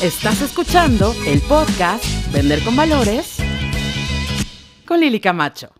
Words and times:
Estás 0.00 0.40
escuchando 0.42 1.12
el 1.26 1.40
podcast 1.40 2.04
Vender 2.32 2.62
con 2.62 2.76
Valores 2.76 3.38
con 4.86 5.00
Lili 5.00 5.18
Camacho. 5.18 5.77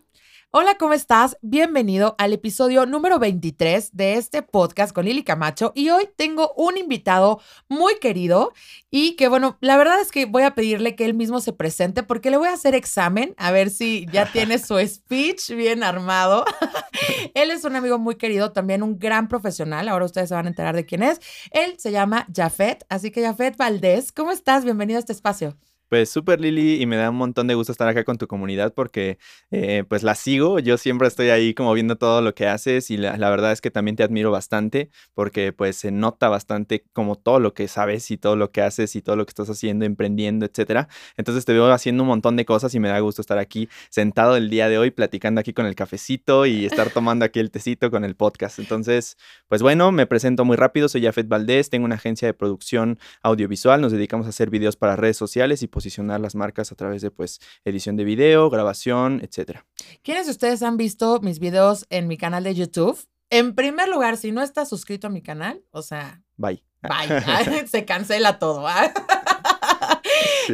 Hola, 0.51 0.79
¿cómo 0.79 0.93
estás? 0.93 1.37
Bienvenido 1.43 2.15
al 2.17 2.33
episodio 2.33 2.87
número 2.87 3.19
23 3.19 3.95
de 3.95 4.15
este 4.15 4.41
podcast 4.41 4.93
con 4.93 5.05
Lili 5.05 5.23
Camacho 5.23 5.71
y 5.75 5.91
hoy 5.91 6.09
tengo 6.15 6.53
un 6.57 6.75
invitado 6.75 7.39
muy 7.67 7.99
querido 7.99 8.51
y 8.89 9.15
que 9.15 9.27
bueno, 9.27 9.59
la 9.61 9.77
verdad 9.77 10.01
es 10.01 10.11
que 10.11 10.25
voy 10.25 10.41
a 10.41 10.55
pedirle 10.55 10.95
que 10.95 11.05
él 11.05 11.13
mismo 11.13 11.39
se 11.39 11.53
presente 11.53 12.01
porque 12.01 12.31
le 12.31 12.37
voy 12.37 12.47
a 12.47 12.53
hacer 12.53 12.73
examen 12.73 13.35
a 13.37 13.51
ver 13.51 13.69
si 13.69 14.07
ya 14.11 14.31
tiene 14.31 14.57
su 14.57 14.79
speech 14.87 15.51
bien 15.51 15.83
armado. 15.83 16.45
él 17.35 17.51
es 17.51 17.63
un 17.63 17.75
amigo 17.75 17.99
muy 17.99 18.15
querido, 18.15 18.51
también 18.51 18.81
un 18.81 18.97
gran 18.97 19.27
profesional, 19.27 19.87
ahora 19.87 20.05
ustedes 20.05 20.29
se 20.29 20.35
van 20.35 20.47
a 20.47 20.49
enterar 20.49 20.75
de 20.75 20.87
quién 20.87 21.03
es. 21.03 21.21
Él 21.51 21.75
se 21.77 21.91
llama 21.91 22.25
Jafet, 22.35 22.87
así 22.89 23.11
que 23.11 23.21
Jafet 23.21 23.55
Valdés, 23.55 24.11
¿cómo 24.11 24.31
estás? 24.31 24.63
Bienvenido 24.63 24.97
a 24.97 25.01
este 25.01 25.13
espacio. 25.13 25.55
Pues 25.89 26.11
súper 26.11 26.39
Lili 26.39 26.79
y 26.79 26.85
me 26.85 26.97
da 26.97 27.09
un 27.09 27.15
montón 27.15 27.47
de 27.47 27.55
gusto 27.55 27.71
estar 27.71 27.87
acá 27.87 28.03
con 28.03 28.19
tu 28.19 28.27
comunidad 28.27 28.75
porque 28.75 29.17
eh, 29.49 29.83
pues 29.89 30.03
la 30.03 30.13
sigo, 30.13 30.59
yo 30.59 30.77
siempre 30.77 31.07
estoy 31.07 31.29
ahí 31.31 31.55
como 31.55 31.73
viendo 31.73 31.95
todo 31.97 32.21
lo 32.21 32.35
que 32.35 32.47
haces 32.47 32.91
y 32.91 32.97
la, 32.97 33.17
verdad 33.17 33.51
es 33.51 33.59
que 33.59 33.71
también 33.71 33.95
te 33.95 34.03
admiro 34.03 34.29
bastante 34.29 34.91
porque 35.15 35.51
pues 35.51 35.77
se 35.77 35.89
nota 35.89 36.29
bastante 36.29 36.85
como 36.93 37.15
todo 37.15 37.39
lo 37.39 37.55
que 37.55 37.67
sabes 37.67 38.11
y 38.11 38.17
todo 38.17 38.35
lo 38.35 38.51
que 38.51 38.61
haces 38.61 38.95
y 38.95 39.01
todo 39.01 39.15
lo 39.15 39.25
que 39.25 39.31
estás 39.31 39.49
haciendo, 39.49 39.83
emprendiendo, 39.83 40.45
etcétera. 40.45 40.89
Entonces 41.17 41.43
te 41.45 41.53
veo 41.53 41.71
haciendo 41.71 42.03
un 42.03 42.09
montón 42.09 42.35
de 42.35 42.45
cosas 42.45 42.75
y 42.75 42.79
me 42.79 42.89
da 42.89 42.99
gusto 42.99 43.21
estar 43.21 43.39
aquí 43.39 43.67
sentado 43.89 44.35
el 44.37 44.51
día 44.51 44.69
de 44.69 44.77
hoy 44.77 44.91
platicando 44.91 45.41
aquí 45.41 45.53
con 45.53 45.65
el 45.65 45.73
cafecito 45.73 46.45
y 46.45 46.65
estar 46.65 46.91
tomando 46.91 47.25
aquí 47.25 47.39
el 47.39 47.49
tecito 47.49 47.89
con 47.89 48.05
el 48.05 48.15
podcast. 48.15 48.59
Entonces, 48.59 49.17
pues 49.47 49.63
bueno, 49.63 49.91
me 49.91 50.05
presento 50.05 50.45
muy 50.45 50.55
rápido, 50.55 50.87
soy 50.87 51.01
Jafet 51.01 51.27
Valdés, 51.27 51.71
tengo 51.71 51.85
una 51.85 51.95
agencia 51.95 52.27
de 52.27 52.35
producción 52.35 52.99
audiovisual, 53.23 53.81
nos 53.81 53.91
dedicamos 53.91 54.27
a 54.27 54.29
hacer 54.29 54.51
videos 54.51 54.75
para 54.75 54.95
redes 54.95 55.17
sociales 55.17 55.63
y 55.63 55.67
posicionar 55.79 56.19
las 56.19 56.35
marcas 56.35 56.73
a 56.73 56.75
través 56.75 57.01
de 57.01 57.09
pues 57.09 57.39
edición 57.63 57.95
de 57.95 58.03
video, 58.03 58.49
grabación, 58.49 59.21
etcétera. 59.23 59.65
¿Quiénes 60.03 60.25
de 60.25 60.33
ustedes 60.33 60.61
han 60.61 60.75
visto 60.75 61.21
mis 61.21 61.39
videos 61.39 61.85
en 61.89 62.09
mi 62.09 62.17
canal 62.17 62.43
de 62.43 62.53
YouTube? 62.53 62.99
En 63.29 63.55
primer 63.55 63.87
lugar, 63.87 64.17
si 64.17 64.33
no 64.33 64.41
estás 64.41 64.67
suscrito 64.67 65.07
a 65.07 65.09
mi 65.09 65.21
canal, 65.21 65.63
o 65.71 65.81
sea, 65.81 66.21
bye. 66.35 66.61
Bye. 66.81 67.67
Se 67.67 67.85
cancela 67.85 68.39
todo. 68.39 68.67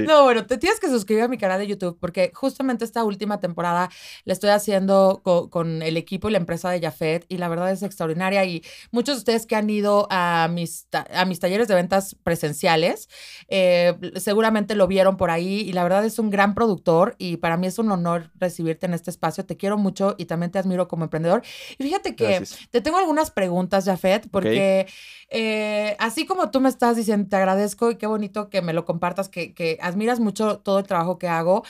No, 0.04 0.24
bueno, 0.24 0.46
te 0.46 0.58
tienes 0.58 0.80
que 0.80 0.88
suscribir 0.88 1.24
a 1.24 1.28
mi 1.28 1.38
canal 1.38 1.60
de 1.60 1.68
YouTube 1.68 1.98
porque 2.00 2.32
justamente 2.34 2.86
esta 2.86 3.04
última 3.04 3.40
temporada 3.40 3.90
la 4.24 4.34
estoy 4.34 4.50
haciendo 4.50 5.22
con, 5.24 5.82
el 5.82 5.98
equipo 5.98 6.30
y 6.30 6.32
la 6.32 6.38
empresa 6.38 6.70
de 6.70 6.80
Jafet 6.80 7.26
y 7.30 7.38
la 7.38 7.48
verdad 7.48 7.72
es 7.72 7.84
extraordinaria 7.84 8.46
y 8.46 8.64
muchos 8.92 9.16
de 9.16 9.20
ustedes 9.20 9.46
que 9.46 9.56
han 9.56 9.70
ido 9.70 10.08
a 10.10 10.48
mis, 10.52 10.88
a 11.14 11.26
mis 11.26 11.40
talleres 11.40 11.68
de 11.68 11.76
ventas 11.76 12.16
presenciales 12.24 13.10
eh, 13.48 13.94
seguramente 14.16 14.76
lo 14.76 14.88
vieron 14.88 15.18
por 15.18 15.32
ahí 15.32 15.62
y 15.62 15.74
la 15.74 15.84
verdad 15.84 16.06
es 16.06 16.20
un 16.20 16.30
gran 16.30 16.56
productor 16.56 17.16
y 17.18 17.38
para 17.38 17.58
mí 17.58 17.68
es 17.68 17.80
un 17.80 17.92
honor 17.92 18.32
recibirte 18.36 18.86
en 18.86 18.94
este 18.94 19.10
espacio. 19.10 19.46
Te 19.46 19.58
quiero 19.58 19.78
mucho 19.78 20.16
y 20.18 20.26
también 20.26 20.52
te 20.52 20.60
admiro 20.60 20.88
como 20.88 21.04
emprendedor. 21.04 21.44
Y 21.78 21.84
fíjate 21.84 22.16
que 22.16 22.44
te 22.72 22.82
tengo 22.82 22.98
algunas 22.98 23.32
preguntas, 23.32 23.86
Jafet, 23.86 24.30
porque 24.30 24.88
eh, 25.30 25.96
así 26.00 26.26
como 26.26 26.52
tú 26.52 26.62
me 26.62 26.70
estás 26.70 26.96
diciendo, 26.96 27.28
te 27.30 27.36
agradezco 27.36 27.92
y 27.92 27.98
qué 27.98 28.08
bonito 28.08 28.50
que 28.50 28.62
me 28.62 28.74
lo 28.74 28.86
compartas, 28.86 29.30
que, 29.30 29.54
que 29.54 29.78
admiras 29.86 30.20
mucho 30.20 30.60
todo 30.60 30.80
el 30.80 30.88
trabajo 30.88 31.18
que 31.18 31.28
hago, 31.28 31.64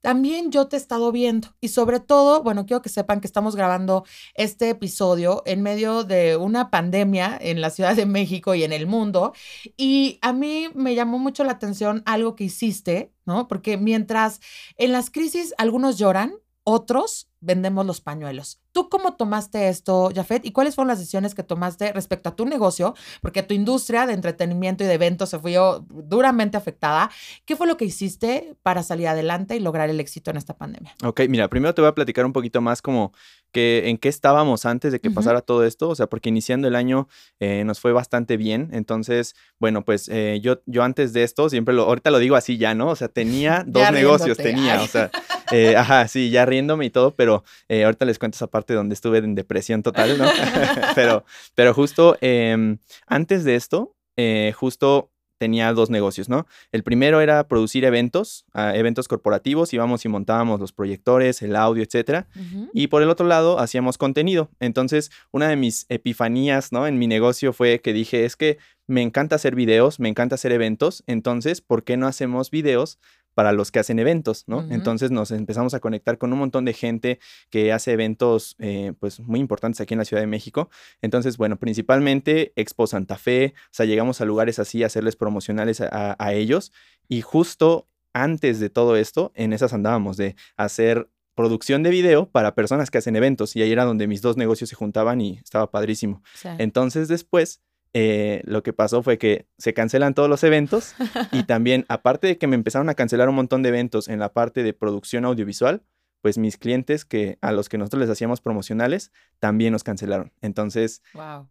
también 0.00 0.52
yo 0.52 0.68
te 0.68 0.76
he 0.76 0.78
estado 0.78 1.10
viendo. 1.10 1.48
Y 1.60 1.68
sobre 1.68 2.00
todo, 2.00 2.42
bueno, 2.42 2.64
quiero 2.64 2.80
que 2.80 2.88
sepan 2.88 3.20
que 3.20 3.26
estamos 3.26 3.56
grabando 3.56 4.04
este 4.34 4.70
episodio 4.70 5.42
en 5.46 5.62
medio 5.62 6.04
de 6.04 6.36
una 6.36 6.70
pandemia 6.70 7.36
en 7.40 7.60
la 7.60 7.70
Ciudad 7.70 7.96
de 7.96 8.06
México 8.06 8.54
y 8.54 8.62
en 8.62 8.72
el 8.72 8.86
mundo. 8.86 9.32
Y 9.76 10.18
a 10.22 10.32
mí 10.32 10.68
me 10.74 10.94
llamó 10.94 11.18
mucho 11.18 11.42
la 11.44 11.52
atención 11.52 12.02
algo 12.06 12.36
que 12.36 12.44
hiciste, 12.44 13.12
¿no? 13.24 13.48
Porque 13.48 13.76
mientras 13.76 14.40
en 14.76 14.92
las 14.92 15.10
crisis 15.10 15.52
algunos 15.58 15.98
lloran, 15.98 16.34
otros 16.62 17.28
vendemos 17.40 17.86
los 17.86 18.00
pañuelos. 18.00 18.60
¿Tú 18.72 18.88
cómo 18.88 19.14
tomaste 19.14 19.68
esto, 19.68 20.10
Jafet? 20.14 20.44
¿Y 20.44 20.52
cuáles 20.52 20.74
fueron 20.74 20.88
las 20.88 20.98
decisiones 20.98 21.34
que 21.34 21.42
tomaste 21.42 21.92
respecto 21.92 22.28
a 22.28 22.36
tu 22.36 22.44
negocio? 22.44 22.94
Porque 23.22 23.42
tu 23.42 23.54
industria 23.54 24.06
de 24.06 24.12
entretenimiento 24.12 24.84
y 24.84 24.86
de 24.86 24.94
eventos 24.94 25.30
se 25.30 25.38
fue 25.38 25.56
duramente 25.88 26.56
afectada. 26.56 27.10
¿Qué 27.46 27.56
fue 27.56 27.66
lo 27.66 27.76
que 27.76 27.86
hiciste 27.86 28.54
para 28.62 28.82
salir 28.82 29.08
adelante 29.08 29.56
y 29.56 29.60
lograr 29.60 29.88
el 29.88 29.98
éxito 29.98 30.30
en 30.30 30.36
esta 30.36 30.56
pandemia? 30.56 30.94
Ok, 31.04 31.22
mira, 31.28 31.48
primero 31.48 31.74
te 31.74 31.80
voy 31.80 31.88
a 31.88 31.94
platicar 31.94 32.26
un 32.26 32.32
poquito 32.32 32.60
más 32.60 32.82
como 32.82 33.12
que 33.52 33.88
en 33.88 33.96
qué 33.96 34.10
estábamos 34.10 34.66
antes 34.66 34.92
de 34.92 35.00
que 35.00 35.10
pasara 35.10 35.40
todo 35.40 35.64
esto, 35.64 35.88
o 35.88 35.94
sea, 35.94 36.08
porque 36.08 36.28
iniciando 36.28 36.68
el 36.68 36.74
año 36.74 37.08
eh, 37.40 37.64
nos 37.64 37.80
fue 37.80 37.92
bastante 37.92 38.36
bien. 38.36 38.68
Entonces, 38.72 39.34
bueno, 39.58 39.82
pues 39.82 40.10
eh, 40.10 40.40
yo, 40.42 40.60
yo 40.66 40.82
antes 40.82 41.14
de 41.14 41.22
esto, 41.22 41.48
siempre 41.48 41.74
lo, 41.74 41.84
ahorita 41.84 42.10
lo 42.10 42.18
digo 42.18 42.36
así 42.36 42.58
ya, 42.58 42.74
¿no? 42.74 42.88
O 42.88 42.96
sea, 42.96 43.08
tenía 43.08 43.64
dos 43.66 43.90
negocios, 43.92 44.36
tenía, 44.36 44.82
o 44.82 44.86
sea, 44.86 45.10
eh, 45.52 45.74
ajá, 45.74 46.06
sí, 46.08 46.28
ya 46.28 46.44
riéndome 46.44 46.84
y 46.84 46.90
todo, 46.90 47.14
pero 47.14 47.35
ahorita 47.68 48.04
les 48.04 48.18
cuento 48.18 48.36
esa 48.36 48.46
parte 48.46 48.74
donde 48.74 48.94
estuve 48.94 49.18
en 49.18 49.34
depresión 49.34 49.82
total, 49.82 50.18
¿no? 50.18 50.24
pero, 50.94 51.24
pero 51.54 51.74
justo 51.74 52.16
em, 52.20 52.78
antes 53.06 53.44
de 53.44 53.56
esto, 53.56 53.94
eh, 54.16 54.52
justo 54.56 55.10
tenía 55.38 55.72
dos 55.72 55.90
negocios, 55.90 56.28
¿no? 56.28 56.46
El 56.72 56.82
primero 56.82 57.20
era 57.20 57.46
producir 57.46 57.84
eventos, 57.84 58.46
ah, 58.54 58.74
eventos 58.74 59.08
corporativos, 59.08 59.72
íbamos 59.72 60.04
y 60.04 60.08
montábamos 60.08 60.60
los 60.60 60.72
proyectores, 60.72 61.42
el 61.42 61.56
audio, 61.56 61.82
etcétera. 61.82 62.26
Y 62.72 62.86
por 62.86 63.02
el 63.02 63.10
otro 63.10 63.26
lado, 63.26 63.58
hacíamos 63.58 63.98
contenido. 63.98 64.48
Entonces, 64.60 65.10
una 65.32 65.48
de 65.48 65.56
mis 65.56 65.86
epifanías, 65.88 66.72
¿no? 66.72 66.86
En 66.86 66.98
mi 66.98 67.06
negocio 67.06 67.52
fue 67.52 67.80
que 67.80 67.92
dije, 67.92 68.24
es 68.24 68.36
que 68.36 68.58
me 68.86 69.02
encanta 69.02 69.36
hacer 69.36 69.54
videos, 69.54 70.00
me 70.00 70.08
encanta 70.08 70.36
hacer 70.36 70.52
eventos, 70.52 71.02
entonces, 71.06 71.60
¿por 71.60 71.84
qué 71.84 71.96
no 71.96 72.06
hacemos 72.06 72.50
videos 72.50 72.98
para 73.36 73.52
los 73.52 73.70
que 73.70 73.78
hacen 73.78 73.98
eventos, 73.98 74.44
¿no? 74.46 74.66
Entonces 74.70 75.10
nos 75.10 75.30
empezamos 75.30 75.74
a 75.74 75.80
conectar 75.80 76.16
con 76.16 76.32
un 76.32 76.38
montón 76.38 76.64
de 76.64 76.72
gente 76.72 77.18
que 77.50 77.70
hace 77.70 77.92
eventos, 77.92 78.56
eh, 78.58 78.94
pues, 78.98 79.20
muy 79.20 79.40
importantes 79.40 79.78
aquí 79.82 79.92
en 79.92 79.98
la 79.98 80.06
Ciudad 80.06 80.22
de 80.22 80.26
México. 80.26 80.70
Entonces, 81.02 81.36
bueno, 81.36 81.58
principalmente 81.58 82.54
Expo 82.56 82.86
Santa 82.86 83.18
Fe, 83.18 83.52
o 83.66 83.68
sea, 83.72 83.84
llegamos 83.84 84.22
a 84.22 84.24
lugares 84.24 84.58
así 84.58 84.82
a 84.82 84.86
hacerles 84.86 85.16
promocionales 85.16 85.82
a, 85.82 86.16
a 86.18 86.32
ellos 86.32 86.72
y 87.08 87.20
justo 87.20 87.90
antes 88.14 88.58
de 88.58 88.70
todo 88.70 88.96
esto, 88.96 89.32
en 89.34 89.52
esas 89.52 89.74
andábamos 89.74 90.16
de 90.16 90.34
hacer 90.56 91.10
producción 91.34 91.82
de 91.82 91.90
video 91.90 92.30
para 92.30 92.54
personas 92.54 92.90
que 92.90 92.96
hacen 92.96 93.16
eventos 93.16 93.54
y 93.54 93.60
ahí 93.60 93.70
era 93.70 93.84
donde 93.84 94.06
mis 94.06 94.22
dos 94.22 94.38
negocios 94.38 94.70
se 94.70 94.76
juntaban 94.76 95.20
y 95.20 95.40
estaba 95.44 95.70
padrísimo. 95.70 96.22
Entonces 96.56 97.08
después 97.08 97.60
eh, 97.98 98.42
lo 98.44 98.62
que 98.62 98.74
pasó 98.74 99.02
fue 99.02 99.16
que 99.16 99.46
se 99.56 99.72
cancelan 99.72 100.12
todos 100.12 100.28
los 100.28 100.44
eventos 100.44 100.94
y 101.32 101.44
también, 101.44 101.86
aparte 101.88 102.26
de 102.26 102.36
que 102.36 102.46
me 102.46 102.54
empezaron 102.54 102.90
a 102.90 102.94
cancelar 102.94 103.30
un 103.30 103.34
montón 103.34 103.62
de 103.62 103.70
eventos 103.70 104.08
en 104.08 104.18
la 104.18 104.34
parte 104.34 104.62
de 104.62 104.74
producción 104.74 105.24
audiovisual, 105.24 105.82
pues 106.20 106.36
mis 106.36 106.58
clientes 106.58 107.06
que 107.06 107.38
a 107.40 107.52
los 107.52 107.70
que 107.70 107.78
nosotros 107.78 108.00
les 108.00 108.10
hacíamos 108.10 108.42
promocionales 108.42 109.12
también 109.38 109.72
nos 109.72 109.82
cancelaron. 109.82 110.30
Entonces, 110.42 111.00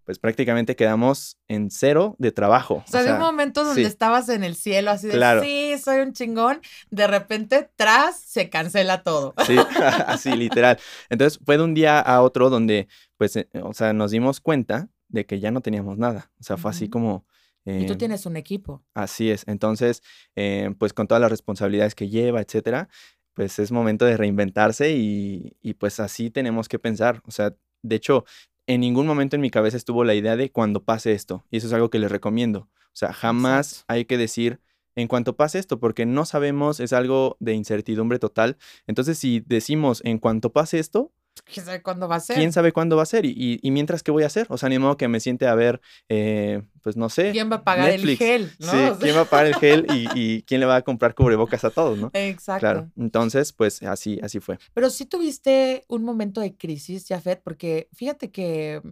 pues 0.03 0.19
prácticamente 0.19 0.75
quedamos 0.75 1.39
en 1.47 1.71
cero 1.71 2.15
de 2.19 2.31
trabajo. 2.31 2.83
O 2.85 2.91
sea, 2.91 3.01
de 3.01 3.13
un 3.13 3.19
momento 3.19 3.63
donde 3.63 3.81
estabas 3.81 4.29
en 4.29 4.43
el 4.43 4.55
cielo, 4.55 4.91
así 4.91 5.07
de, 5.07 5.41
sí, 5.41 5.81
soy 5.83 6.01
un 6.01 6.13
chingón, 6.13 6.61
de 6.91 7.07
repente, 7.07 7.71
tras, 7.75 8.19
se 8.19 8.51
cancela 8.51 9.01
todo. 9.01 9.33
Sí, 9.47 9.55
así, 10.05 10.35
literal. 10.35 10.77
Entonces, 11.09 11.39
fue 11.43 11.57
de 11.57 11.63
un 11.63 11.73
día 11.73 11.99
a 11.99 12.21
otro 12.21 12.51
donde, 12.51 12.87
pues, 13.17 13.35
eh, 13.35 13.49
o 13.63 13.73
sea, 13.73 13.93
nos 13.93 14.11
dimos 14.11 14.41
cuenta 14.41 14.89
de 15.15 15.25
que 15.25 15.39
ya 15.39 15.49
no 15.49 15.61
teníamos 15.61 15.97
nada. 15.97 16.31
O 16.39 16.43
sea, 16.43 16.57
fue 16.57 16.69
así 16.71 16.89
como... 16.89 17.25
y 17.65 17.87
tú 17.87 17.93
em, 17.93 17.97
tienes 17.97 18.25
un 18.25 18.37
equipo. 18.37 18.83
Así 18.93 19.31
es. 19.31 19.47
Entonces, 19.47 20.03
em, 20.35 20.75
pues 20.75 20.93
con 20.93 21.07
todas 21.07 21.21
las 21.21 21.31
responsabilidades 21.31 21.95
que 21.95 22.09
lleva, 22.09 22.41
etcétera, 22.41 22.89
pues 23.33 23.57
es 23.59 23.71
momento 23.71 24.05
de 24.05 24.17
reinventarse 24.17 24.91
y, 24.91 25.57
y, 25.61 25.73
pues 25.73 25.99
así 25.99 26.29
tenemos 26.29 26.69
que 26.69 26.79
pensar. 26.79 27.21
O 27.25 27.31
sea, 27.31 27.55
de 27.81 27.95
hecho, 27.95 28.25
en 28.67 28.81
ningún 28.81 29.07
momento 29.07 29.35
en 29.35 29.41
mi 29.41 29.49
cabeza 29.49 29.77
estuvo 29.77 30.03
la 30.03 30.15
idea 30.15 30.35
de 30.35 30.51
cuando 30.51 30.83
pase 30.83 31.13
esto. 31.13 31.45
Y 31.49 31.57
eso 31.57 31.67
es 31.67 31.73
algo 31.73 31.89
que 31.89 31.99
les 31.99 32.11
recomiendo. 32.11 32.69
O 32.69 32.97
sea, 32.97 33.13
jamás 33.13 33.83
hay 33.87 34.05
que 34.05 34.17
decir 34.17 34.59
en 34.95 35.07
cuanto 35.07 35.35
pase 35.35 35.59
esto, 35.59 35.79
porque 35.79 36.05
no 36.05 36.25
sabemos, 36.25 36.79
es 36.79 36.93
algo 36.93 37.35
de 37.39 37.53
incertidumbre 37.53 38.17
total. 38.19 38.57
Entonces, 38.87 39.19
si 39.19 39.41
decimos 39.41 40.01
en 40.05 40.19
cuanto 40.19 40.53
pase 40.53 40.79
esto, 40.79 41.11
¿Quién 41.43 41.65
sabe 41.65 41.81
cuándo 41.81 42.07
va 42.07 42.15
a 42.15 42.19
ser? 42.19 42.37
¿Quién 42.37 42.53
sabe 42.53 42.71
cuándo 42.71 42.95
va 42.95 43.03
a 43.03 43.07
ser? 43.07 43.25
Y, 43.25 43.59
y, 43.61 43.71
mientras, 43.71 44.03
¿qué 44.03 44.11
voy 44.11 44.23
a 44.23 44.27
hacer? 44.27 44.47
O 44.49 44.57
sea, 44.57 44.69
ni 44.69 44.79
modo 44.79 44.97
que 44.97 45.07
me 45.07 45.19
siente 45.19 45.47
a 45.47 45.55
ver, 45.55 45.81
eh, 46.09 46.63
pues 46.85 46.95
no 46.95 47.09
sé. 47.09 47.31
¿Quién 47.31 47.51
va 47.51 47.55
a 47.55 47.63
pagar 47.63 47.89
el 47.89 48.15
gel? 48.15 48.51
¿no? 48.59 48.71
Sí, 48.71 48.77
¿quién 48.99 49.15
va 49.15 49.21
a 49.21 49.25
pagar 49.25 49.47
el 49.47 49.55
gel 49.55 49.87
y, 49.91 50.07
y, 50.13 50.43
quién 50.43 50.59
le 50.59 50.67
va 50.67 50.75
a 50.75 50.81
comprar 50.83 51.15
cubrebocas 51.15 51.65
a 51.65 51.71
todos, 51.71 51.97
no? 51.97 52.11
Exacto. 52.13 52.59
Claro. 52.59 52.91
Entonces, 52.95 53.53
pues 53.53 53.81
así, 53.81 54.19
así 54.21 54.39
fue. 54.39 54.59
Pero 54.75 54.91
sí 54.91 55.07
tuviste 55.07 55.83
un 55.87 56.03
momento 56.03 56.41
de 56.41 56.55
crisis, 56.55 57.07
Jafet, 57.09 57.41
porque 57.41 57.89
fíjate 57.91 58.29
que 58.29 58.83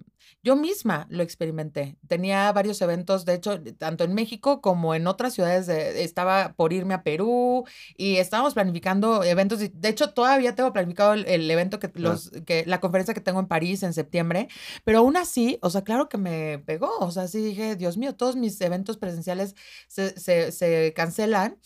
yo 0.41 0.57
misma 0.57 1.07
lo 1.09 1.23
experimenté. 1.23 1.95
Tenía 2.07 2.51
varios 2.51 2.81
eventos, 2.81 3.23
de 3.23 3.35
hecho, 3.35 3.61
tanto 3.77 4.03
en 4.03 4.13
México 4.13 4.59
como 4.59 4.93
en 4.93 5.07
otras 5.07 5.33
ciudades. 5.33 5.69
estaba 5.69 6.53
por 6.57 6.73
irme 6.73 6.93
a 6.93 7.03
Perú 7.03 7.65
y 7.95 8.17
estábamos 8.17 8.53
planificando 8.53 9.23
eventos. 9.23 9.59
De 9.59 9.89
hecho, 9.89 10.09
todavía 10.09 10.53
tengo 10.53 10.73
planificado 10.73 11.13
el, 11.13 11.49
evento 11.49 11.79
que 11.79 11.89
los 11.95 12.31
que 12.45 12.63
la 12.65 12.81
conferencia 12.81 13.13
que 13.13 13.21
tengo 13.21 13.39
en 13.39 13.47
París 13.47 13.83
en 13.83 13.93
septiembre, 13.93 14.49
pero 14.83 14.99
aún 14.99 15.15
así, 15.15 15.59
o 15.61 15.69
sea, 15.69 15.83
claro 15.83 16.09
que 16.09 16.17
me 16.17 16.59
pegó, 16.65 16.97
o 16.99 17.11
sea, 17.11 17.27
sí 17.27 17.41
dije, 17.41 17.77
Dios 17.83 17.97
mío, 17.97 18.15
todos 18.15 18.37
mis 18.37 18.59
eventos 18.61 18.95
presenciales 18.97 19.55
se, 19.87 20.17
se, 20.17 20.53
se 20.53 20.93
cancelan 20.95 21.57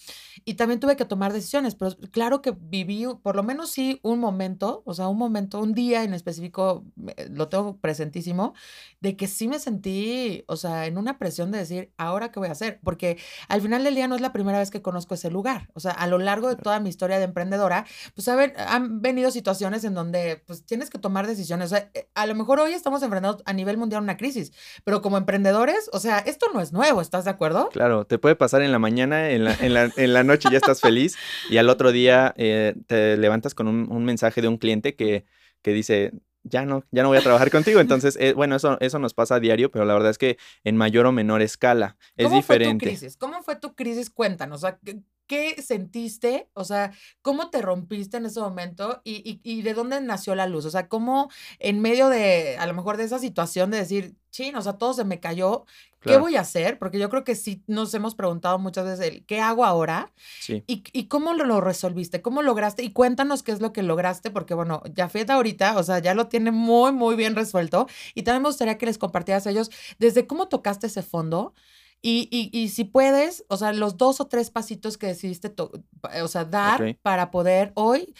y 0.46 0.56
también 0.56 0.80
tuve 0.80 0.96
que 0.96 1.06
tomar 1.06 1.32
decisiones, 1.32 1.76
pero 1.76 1.96
claro 2.12 2.42
que 2.42 2.56
viví, 2.58 3.06
por 3.22 3.36
lo 3.36 3.44
menos 3.44 3.70
sí, 3.70 4.00
un 4.02 4.20
momento, 4.20 4.82
o 4.86 4.94
sea, 4.96 5.08
un 5.08 5.18
momento, 5.18 5.60
un 5.60 5.74
día 5.74 6.04
en 6.04 6.16
específico, 6.16 6.86
lo 7.30 7.50
tengo 7.50 7.78
presentísimo, 7.78 8.54
de 9.00 9.16
que 9.16 9.28
sí 9.28 9.48
me 9.48 9.60
sentí, 9.60 10.44
o 10.48 10.56
sea, 10.56 10.88
en 10.88 10.98
una 10.98 11.20
presión 11.20 11.52
de 11.52 11.60
decir, 11.60 11.94
ahora 11.98 12.32
qué 12.32 12.40
voy 12.40 12.50
a 12.50 12.54
hacer, 12.54 12.80
porque 12.84 13.20
al 13.48 13.62
final 13.62 13.84
del 13.84 13.94
día 13.94 14.08
no 14.08 14.16
es 14.16 14.22
la 14.22 14.34
primera 14.34 14.58
vez 14.58 14.72
que 14.72 14.82
conozco 14.82 15.14
ese 15.14 15.30
lugar, 15.30 15.70
o 15.74 15.80
sea, 15.80 15.92
a 15.92 16.08
lo 16.08 16.18
largo 16.18 16.50
de 16.50 16.56
toda 16.56 16.80
mi 16.80 16.90
historia 16.90 17.20
de 17.20 17.26
emprendedora, 17.26 17.86
pues 18.16 18.28
han 18.28 19.02
venido 19.02 19.30
situaciones 19.30 19.84
en 19.84 19.94
donde 19.94 20.42
pues 20.48 20.66
tienes 20.66 20.90
que 20.90 20.98
tomar 20.98 21.28
decisiones, 21.28 21.68
o 21.68 21.76
sea, 21.76 21.92
eh, 21.94 22.10
a 22.16 22.26
lo 22.26 22.36
mejor 22.36 22.60
hoy 22.60 22.74
estamos 22.74 23.04
enfrentando 23.04 23.44
a 23.46 23.54
nivel 23.54 23.78
mundial 23.78 24.02
una 24.02 24.18
crisis, 24.18 24.52
pero 24.84 25.02
como 25.02 25.18
emprendedores, 25.18 25.90
o 25.92 26.00
sea, 26.00 26.07
esto 26.26 26.48
no 26.54 26.62
es 26.62 26.74
nuevo, 26.74 27.02
¿estás 27.02 27.26
de 27.26 27.32
acuerdo? 27.32 27.70
Claro, 27.70 28.06
te 28.06 28.18
puede 28.18 28.36
pasar 28.36 28.62
en 28.62 28.72
la 28.72 28.80
mañana, 28.80 29.30
en 29.30 29.44
la, 29.44 29.54
en 29.54 29.74
la, 29.74 29.92
en 29.96 30.14
la 30.14 30.24
noche 30.24 30.50
ya 30.52 30.58
estás 30.58 30.82
feliz 30.82 31.16
y 31.50 31.58
al 31.58 31.70
otro 31.70 31.92
día 31.92 32.34
eh, 32.38 32.76
te 32.88 33.18
levantas 33.18 33.54
con 33.54 33.68
un, 33.68 33.92
un 33.92 34.06
mensaje 34.06 34.42
de 34.42 34.48
un 34.48 34.58
cliente 34.58 34.96
que, 34.96 35.26
que 35.62 35.74
dice, 35.74 36.14
ya 36.44 36.66
no, 36.66 36.84
ya 36.92 37.04
no 37.04 37.10
voy 37.10 37.18
a 37.18 37.22
trabajar 37.22 37.52
contigo. 37.52 37.80
Entonces, 37.80 38.18
eh, 38.20 38.34
bueno, 38.34 38.56
eso, 38.56 38.78
eso 38.80 39.00
nos 39.00 39.14
pasa 39.14 39.36
a 39.36 39.40
diario, 39.40 39.72
pero 39.72 39.86
la 39.86 39.94
verdad 39.94 40.12
es 40.12 40.18
que 40.18 40.38
en 40.64 40.78
mayor 40.78 41.06
o 41.06 41.12
menor 41.12 41.42
escala 41.42 41.98
es 42.16 42.26
¿Cómo 42.26 42.38
diferente. 42.38 42.86
Fue 42.86 42.94
tu 42.94 43.00
crisis? 43.00 43.18
¿Cómo 43.18 43.44
fue 43.44 43.56
tu 43.58 43.76
crisis? 43.76 44.10
Cuéntanos. 44.10 44.64
O 44.64 44.68
sea, 44.68 44.80
¿qué, 45.28 45.62
sentiste? 45.62 46.50
O 46.54 46.64
sea, 46.64 46.92
¿cómo 47.22 47.50
te 47.50 47.62
rompiste 47.62 48.18
en 48.18 48.26
ese 48.26 48.40
momento? 48.40 49.02
Y, 49.04 49.16
y, 49.30 49.42
y, 49.44 49.62
de 49.62 49.74
dónde 49.74 50.02
nació 50.02 50.36
la 50.36 50.48
luz? 50.48 50.66
O 50.66 50.70
sea, 50.70 50.88
¿cómo 50.88 51.30
en 51.60 51.82
medio 51.82 52.10
de, 52.10 52.58
a 52.58 52.66
lo 52.66 52.74
mejor 52.74 52.98
de 52.98 53.04
esa 53.04 53.20
situación 53.20 53.72
de 53.72 53.78
decir, 53.78 54.16
chin, 54.32 54.56
o 54.56 54.62
sea, 54.62 54.74
todo 54.74 54.94
se 54.94 55.04
me 55.04 55.20
cayó, 55.20 55.66
¿qué 56.02 56.18
voy 56.18 56.36
a 56.36 56.42
hacer? 56.42 56.78
Porque 56.80 57.00
yo 57.00 57.10
creo 57.10 57.24
que 57.24 57.36
sí 57.36 57.64
nos 57.68 57.94
hemos 57.94 58.16
preguntado 58.16 58.60
muchas 58.60 58.86
veces, 58.86 59.06
el, 59.06 59.26
¿qué 59.26 59.42
hago 59.42 59.66
ahora? 59.66 60.14
Sí. 60.40 60.64
¿Y, 60.68 60.84
y 60.94 61.08
cómo 61.08 61.34
lo, 61.34 61.44
lo, 61.46 61.60
resolviste? 61.60 62.22
¿Cómo 62.22 62.42
lograste? 62.42 62.84
Y 62.84 62.92
cuéntanos 62.92 63.44
qué 63.44 63.52
es 63.52 63.62
lo 63.62 63.74
que 63.74 63.84
lograste, 63.84 64.32
porque 64.32 64.54
bueno, 64.54 64.84
Jafet 64.96 65.30
ahorita, 65.30 65.78
o 65.78 65.84
sea, 65.84 66.00
ya 66.00 66.14
lo 66.14 66.28
tiene 66.28 66.52
muy, 66.52 66.92
muy 66.92 67.16
bien 67.16 67.36
resuelto. 67.36 67.88
Y 68.14 68.24
también 68.24 68.44
me 68.44 68.50
gustaría 68.50 68.78
que 68.78 68.86
les 68.86 68.98
compartieras 68.98 69.48
a 69.48 69.52
ellos 69.52 69.72
desde 70.00 70.28
cómo 70.28 70.48
tocaste 70.48 70.88
ese 70.88 71.02
fondo. 71.02 71.54
Y, 72.02 72.30
y, 72.32 72.58
y, 72.58 72.70
si 72.70 72.84
puedes, 72.84 73.44
o 73.50 73.58
sea, 73.58 73.74
los 73.74 73.98
dos 73.98 74.22
o 74.22 74.28
tres 74.28 74.52
pasitos 74.52 74.98
que 74.98 75.08
decidiste, 75.08 75.54
o 75.58 76.28
sea, 76.28 76.46
dar 76.46 76.82
okay. 76.82 76.94
para 77.02 77.32
poder 77.32 77.72
hoy 77.76 78.14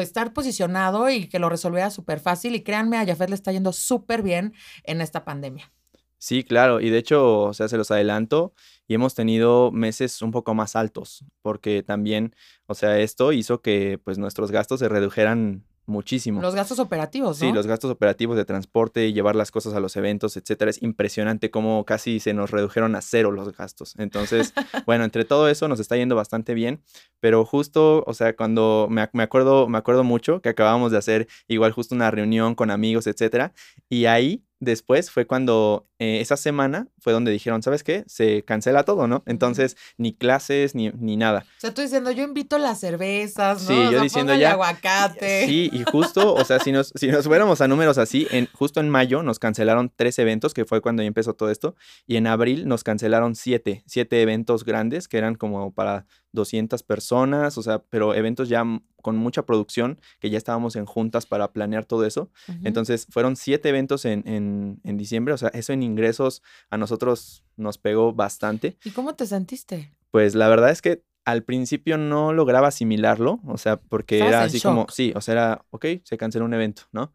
estar 0.00 0.32
posicionado 0.32 1.10
y 1.10 1.28
que 1.28 1.38
lo 1.38 1.48
resolviera 1.48 1.90
súper 1.90 2.20
fácil. 2.20 2.54
Y 2.54 2.62
créanme, 2.62 2.98
a 2.98 3.06
Jafet 3.06 3.28
le 3.28 3.34
está 3.34 3.52
yendo 3.52 3.72
súper 3.72 4.22
bien 4.22 4.54
en 4.84 5.00
esta 5.00 5.24
pandemia. 5.24 5.72
Sí, 6.18 6.44
claro. 6.44 6.80
Y 6.80 6.90
de 6.90 6.98
hecho, 6.98 7.44
o 7.44 7.54
sea, 7.54 7.68
se 7.68 7.78
los 7.78 7.90
adelanto 7.90 8.52
y 8.86 8.94
hemos 8.94 9.14
tenido 9.14 9.70
meses 9.72 10.20
un 10.20 10.32
poco 10.32 10.54
más 10.54 10.76
altos 10.76 11.24
porque 11.40 11.82
también, 11.82 12.34
o 12.66 12.74
sea, 12.74 12.98
esto 12.98 13.32
hizo 13.32 13.62
que 13.62 13.98
pues 14.04 14.18
nuestros 14.18 14.50
gastos 14.50 14.80
se 14.80 14.88
redujeran 14.88 15.64
muchísimo. 15.90 16.40
Los 16.40 16.54
gastos 16.54 16.78
operativos, 16.78 17.40
¿no? 17.40 17.48
Sí, 17.48 17.52
los 17.52 17.66
gastos 17.66 17.90
operativos 17.90 18.36
de 18.36 18.44
transporte 18.44 19.06
y 19.06 19.12
llevar 19.12 19.36
las 19.36 19.50
cosas 19.50 19.74
a 19.74 19.80
los 19.80 19.96
eventos, 19.96 20.36
etcétera. 20.36 20.70
Es 20.70 20.82
impresionante 20.82 21.50
cómo 21.50 21.84
casi 21.84 22.20
se 22.20 22.32
nos 22.32 22.50
redujeron 22.50 22.96
a 22.96 23.02
cero 23.02 23.30
los 23.30 23.54
gastos. 23.56 23.94
Entonces, 23.98 24.54
bueno, 24.86 25.04
entre 25.04 25.24
todo 25.24 25.48
eso 25.48 25.68
nos 25.68 25.80
está 25.80 25.96
yendo 25.96 26.16
bastante 26.16 26.54
bien, 26.54 26.80
pero 27.20 27.44
justo, 27.44 28.04
o 28.06 28.14
sea, 28.14 28.34
cuando 28.34 28.86
me, 28.90 29.06
me, 29.12 29.22
acuerdo, 29.22 29.68
me 29.68 29.78
acuerdo 29.78 30.04
mucho 30.04 30.40
que 30.40 30.48
acabamos 30.48 30.92
de 30.92 30.98
hacer 30.98 31.28
igual 31.48 31.72
justo 31.72 31.94
una 31.94 32.10
reunión 32.10 32.54
con 32.54 32.70
amigos, 32.70 33.06
etcétera, 33.06 33.52
y 33.88 34.06
ahí 34.06 34.44
después 34.60 35.10
fue 35.10 35.26
cuando 35.26 35.86
eh, 35.98 36.20
esa 36.20 36.36
semana 36.36 36.88
fue 36.98 37.12
donde 37.12 37.32
dijeron, 37.32 37.62
¿sabes 37.62 37.82
qué? 37.82 38.04
Se 38.06 38.42
cancela 38.42 38.84
todo, 38.84 39.06
¿no? 39.06 39.22
Entonces, 39.26 39.76
ni 39.96 40.12
clases 40.12 40.74
ni, 40.74 40.90
ni 40.90 41.16
nada. 41.16 41.44
O 41.58 41.60
sea, 41.60 41.74
tú 41.74 41.82
diciendo, 41.82 42.10
yo 42.10 42.22
invito 42.22 42.58
las 42.58 42.78
cervezas, 42.78 43.62
¿no? 43.62 43.68
Sí, 43.68 43.74
yo 43.74 43.88
o 43.88 43.90
sea, 43.90 44.02
diciendo 44.02 44.34
ya. 44.34 44.52
aguacate. 44.52 45.46
Sí, 45.46 45.70
y 45.72 45.82
justo, 45.84 46.34
o 46.34 46.44
sea, 46.44 46.58
si 46.60 46.72
nos, 46.72 46.92
si 46.94 47.08
nos 47.08 47.26
fuéramos 47.26 47.60
a 47.60 47.68
números 47.68 47.98
así, 47.98 48.26
en, 48.30 48.48
justo 48.52 48.80
en 48.80 48.88
mayo 48.88 49.22
nos 49.22 49.38
cancelaron 49.38 49.92
tres 49.94 50.18
eventos, 50.18 50.54
que 50.54 50.64
fue 50.64 50.80
cuando 50.80 51.02
ya 51.02 51.08
empezó 51.08 51.34
todo 51.34 51.50
esto, 51.50 51.74
y 52.06 52.16
en 52.16 52.26
abril 52.26 52.68
nos 52.68 52.84
cancelaron 52.84 53.34
siete, 53.34 53.82
siete 53.86 54.22
eventos 54.22 54.64
grandes, 54.64 55.08
que 55.08 55.18
eran 55.18 55.34
como 55.34 55.72
para 55.72 56.06
200 56.32 56.82
personas, 56.82 57.58
o 57.58 57.62
sea, 57.62 57.80
pero 57.90 58.14
eventos 58.14 58.48
ya 58.48 58.64
con 59.00 59.16
mucha 59.16 59.42
producción, 59.46 60.00
que 60.18 60.30
ya 60.30 60.38
estábamos 60.38 60.76
en 60.76 60.86
juntas 60.86 61.26
para 61.26 61.52
planear 61.52 61.84
todo 61.84 62.04
eso. 62.06 62.30
Uh 62.48 62.52
-huh. 62.52 62.60
Entonces, 62.64 63.06
fueron 63.10 63.36
siete 63.36 63.68
eventos 63.68 64.04
en, 64.04 64.26
en, 64.26 64.80
en, 64.84 64.96
diciembre, 64.96 65.34
o 65.34 65.38
sea, 65.38 65.48
eso 65.50 65.72
en 65.72 65.82
ingresos 65.82 66.42
a 66.70 66.76
nosotros 66.76 67.44
nos 67.56 67.78
pegó 67.78 68.12
bastante. 68.12 68.76
¿Y 68.84 68.90
cómo 68.90 69.14
te 69.14 69.26
sentiste? 69.26 69.92
Pues 70.10 70.34
la 70.34 70.48
verdad 70.48 70.70
es 70.70 70.82
que 70.82 71.02
al 71.24 71.42
principio 71.42 71.98
no 71.98 72.32
lograba 72.32 72.68
asimilarlo, 72.68 73.40
o 73.46 73.58
sea, 73.58 73.76
porque 73.76 74.18
era 74.18 74.42
así 74.42 74.58
shock. 74.58 74.72
como, 74.72 74.86
sí, 74.88 75.12
o 75.14 75.20
sea, 75.20 75.32
era, 75.32 75.64
ok, 75.70 75.86
se 76.04 76.16
canceló 76.16 76.44
un 76.44 76.54
evento, 76.54 76.82
¿no? 76.92 77.12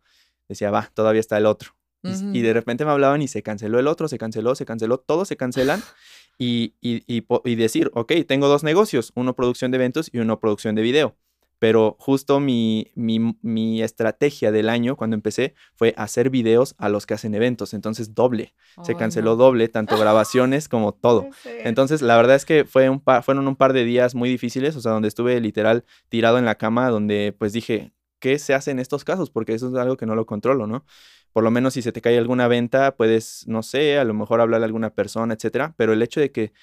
Decía, 0.48 0.72
va, 0.72 0.90
todavía 0.94 1.20
está 1.20 1.38
el 1.38 1.46
otro. 1.46 1.72
Uh 2.04 2.10
-huh. 2.10 2.36
y, 2.36 2.40
y 2.40 2.42
de 2.42 2.54
repente 2.54 2.86
me 2.86 2.92
hablaban 2.92 3.22
y 3.22 3.28
se 3.28 3.42
canceló 3.42 3.80
el 3.80 3.88
otro, 3.88 4.08
se 4.08 4.18
canceló, 4.18 4.54
se 4.56 4.66
canceló, 4.66 5.00
todos 5.00 5.28
se 5.28 5.38
cancelan. 5.38 5.82
y, 6.38 6.74
y, 6.82 7.04
y, 7.08 7.26
y, 7.46 7.56
decir, 7.56 7.92
ok, 7.94 8.12
tengo 8.28 8.48
dos 8.48 8.64
negocios, 8.64 9.12
uno 9.16 9.36
producción 9.36 9.72
de 9.72 9.78
eventos 9.78 10.10
y 10.12 10.20
uno 10.20 10.40
producción 10.40 10.76
de 10.76 10.82
video. 10.82 11.16
Pero 11.66 11.96
justo 12.00 12.40
mi, 12.40 12.92
mi, 12.94 13.40
mi, 13.42 13.82
estrategia 13.82 14.52
del 14.52 14.70
año 14.70 14.96
cuando 14.96 15.16
empecé 15.16 15.56
fue 15.74 15.96
hacer 15.98 16.30
videos 16.30 16.76
a 16.78 16.90
los 16.90 17.08
que 17.08 17.16
hacen 17.16 17.34
eventos. 17.34 17.74
Entonces, 17.74 18.14
doble. 18.14 18.54
Oh, 18.76 18.86
Se 18.86 18.94
canceló 18.94 19.32
no. 19.32 19.38
doble, 19.38 19.68
tanto 19.68 19.98
grabaciones 20.00 20.70
como 20.70 20.94
todo. 20.94 21.28
Entonces, 21.64 22.04
la 22.04 22.18
verdad 22.18 22.36
es 22.36 22.46
que 22.46 22.66
fue 22.66 22.88
un 22.88 23.02
fueron 23.24 23.48
un 23.48 23.56
par 23.56 23.74
de 23.74 23.84
días 23.84 24.14
muy 24.14 24.30
difíciles, 24.30 24.76
o 24.76 24.82
sea, 24.82 24.92
donde 24.92 25.08
estuve 25.08 25.42
literal 25.42 25.86
tirado 26.08 26.38
en 26.38 26.46
la 26.46 26.54
cama, 26.54 26.92
donde 26.92 27.36
pues 27.36 27.52
dije, 27.52 27.94
¿qué 28.20 28.38
se 28.38 28.54
hace 28.54 28.70
en 28.70 28.78
estos 28.78 29.04
casos? 29.04 29.32
Porque 29.32 29.56
eso 29.56 29.70
es 29.70 29.74
algo 29.74 29.98
que 29.98 30.06
no 30.06 30.14
lo 30.14 30.28
controlo, 30.28 30.68
¿no? 30.68 30.86
por 31.34 31.44
lo 31.44 31.52
menos 31.52 31.74
si 31.74 31.82
se 31.82 31.92
te 31.92 32.00
cae 32.00 32.18
alguna 32.18 32.48
venta, 32.48 32.96
puedes, 32.96 33.46
no 33.46 33.62
sé, 33.62 33.98
a 33.98 34.06
lo 34.06 34.14
mejor 34.14 34.40
hablarle 34.40 34.64
a 34.64 34.68
alguna 34.68 34.92
persona, 34.92 35.34
etcétera, 35.34 35.74
pero 35.76 35.92
el 35.92 36.02
hecho 36.02 36.22
de 36.22 36.32
que 36.32 36.54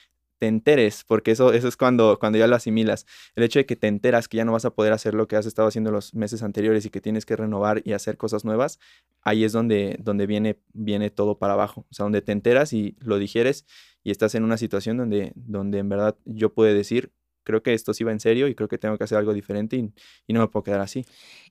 te 0.43 0.49
enteres, 0.49 1.05
porque 1.07 1.31
eso, 1.31 1.53
eso 1.53 1.69
es 1.69 1.77
cuando, 1.77 2.19
cuando 2.19 2.37
ya 2.37 2.49
lo 2.49 2.57
asimilas, 2.57 3.07
el 3.37 3.45
hecho 3.45 3.61
de 3.61 3.65
que 3.65 3.77
te 3.77 3.87
enteras 3.87 4.27
que 4.27 4.39
ya 4.39 4.45
no 4.45 4.51
vas 4.51 4.65
a 4.65 4.75
poder 4.75 4.93
hacer 4.93 5.15
lo 5.15 5.29
que 5.29 5.37
has 5.37 5.47
estado 5.47 5.69
haciendo 5.69 5.93
los 5.93 6.15
meses 6.15 6.43
anteriores 6.43 6.85
y 6.85 6.91
que 6.91 7.01
tienes 7.01 7.25
que 7.25 7.37
renovar 7.37 7.81
y 7.85 7.93
hacer 7.93 8.17
cosas 8.17 8.45
nuevas, 8.45 8.81
ahí 9.21 9.45
es 9.45 9.53
donde, 9.53 9.99
donde 10.01 10.27
viene, 10.27 10.59
viene 10.73 11.11
todo 11.11 11.39
para 11.39 11.53
abajo, 11.53 11.87
o 11.89 11.95
sea, 11.95 12.03
donde 12.03 12.23
te 12.23 12.33
enteras 12.33 12.73
y 12.73 12.97
lo 12.99 13.19
digieres 13.19 13.67
y 14.03 14.11
estás 14.11 14.35
en 14.35 14.43
una 14.43 14.57
situación 14.57 14.97
donde, 14.97 15.31
donde 15.37 15.79
en 15.79 15.89
verdad 15.89 16.17
yo 16.25 16.53
puedo 16.53 16.75
decir, 16.75 17.13
creo 17.45 17.63
que 17.63 17.73
esto 17.73 17.95
sí 17.95 18.03
va 18.03 18.11
en 18.11 18.19
serio 18.19 18.49
y 18.49 18.57
creo 18.57 18.67
que 18.67 18.79
tengo 18.79 18.99
que 18.99 19.05
hacer 19.05 19.19
algo 19.19 19.35
diferente 19.35 19.77
y, 19.77 19.93
y 20.27 20.33
no 20.33 20.41
me 20.41 20.49
puedo 20.49 20.65
quedar 20.65 20.81
así. 20.81 21.07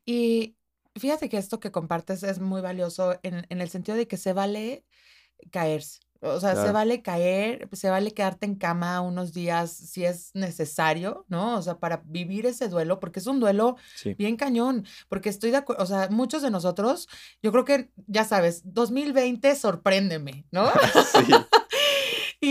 Y 0.06 0.58
Fíjate 1.00 1.30
que 1.30 1.38
esto 1.38 1.62
que 1.62 1.72
compartes 1.72 2.22
es 2.24 2.42
muy 2.42 2.60
valioso 2.60 3.18
en, 3.24 3.46
en 3.48 3.62
el 3.62 3.70
sentido 3.70 3.98
de 3.98 4.10
que 4.10 4.18
se 4.18 4.34
vale 4.34 4.84
caerse. 5.50 6.02
O 6.24 6.40
sea, 6.40 6.52
claro. 6.52 6.68
se 6.68 6.72
vale 6.72 7.02
caer, 7.02 7.68
se 7.72 7.90
vale 7.90 8.12
quedarte 8.12 8.46
en 8.46 8.56
cama 8.56 9.02
unos 9.02 9.34
días 9.34 9.72
si 9.72 10.06
es 10.06 10.30
necesario, 10.36 11.26
¿no? 11.30 11.58
O 11.58 11.62
sea, 11.64 11.80
para 11.80 12.04
vivir 12.06 12.46
ese 12.46 12.70
duelo, 12.70 13.00
porque 13.00 13.20
es 13.20 13.26
un 13.26 13.40
duelo 13.40 13.76
sí. 13.96 14.14
bien 14.14 14.38
cañón, 14.38 14.86
porque 15.10 15.30
estoy 15.30 15.50
de 15.50 15.58
acuerdo, 15.58 15.82
o 15.82 15.88
sea, 15.88 16.10
muchos 16.12 16.44
de 16.44 16.52
nosotros, 16.52 17.10
yo 17.42 17.52
creo 17.52 17.66
que, 17.66 17.90
ya 18.06 18.24
sabes, 18.24 18.62
2020, 18.66 19.56
sorpréndeme, 19.56 20.46
¿no? 20.52 20.70
sí. 21.12 21.34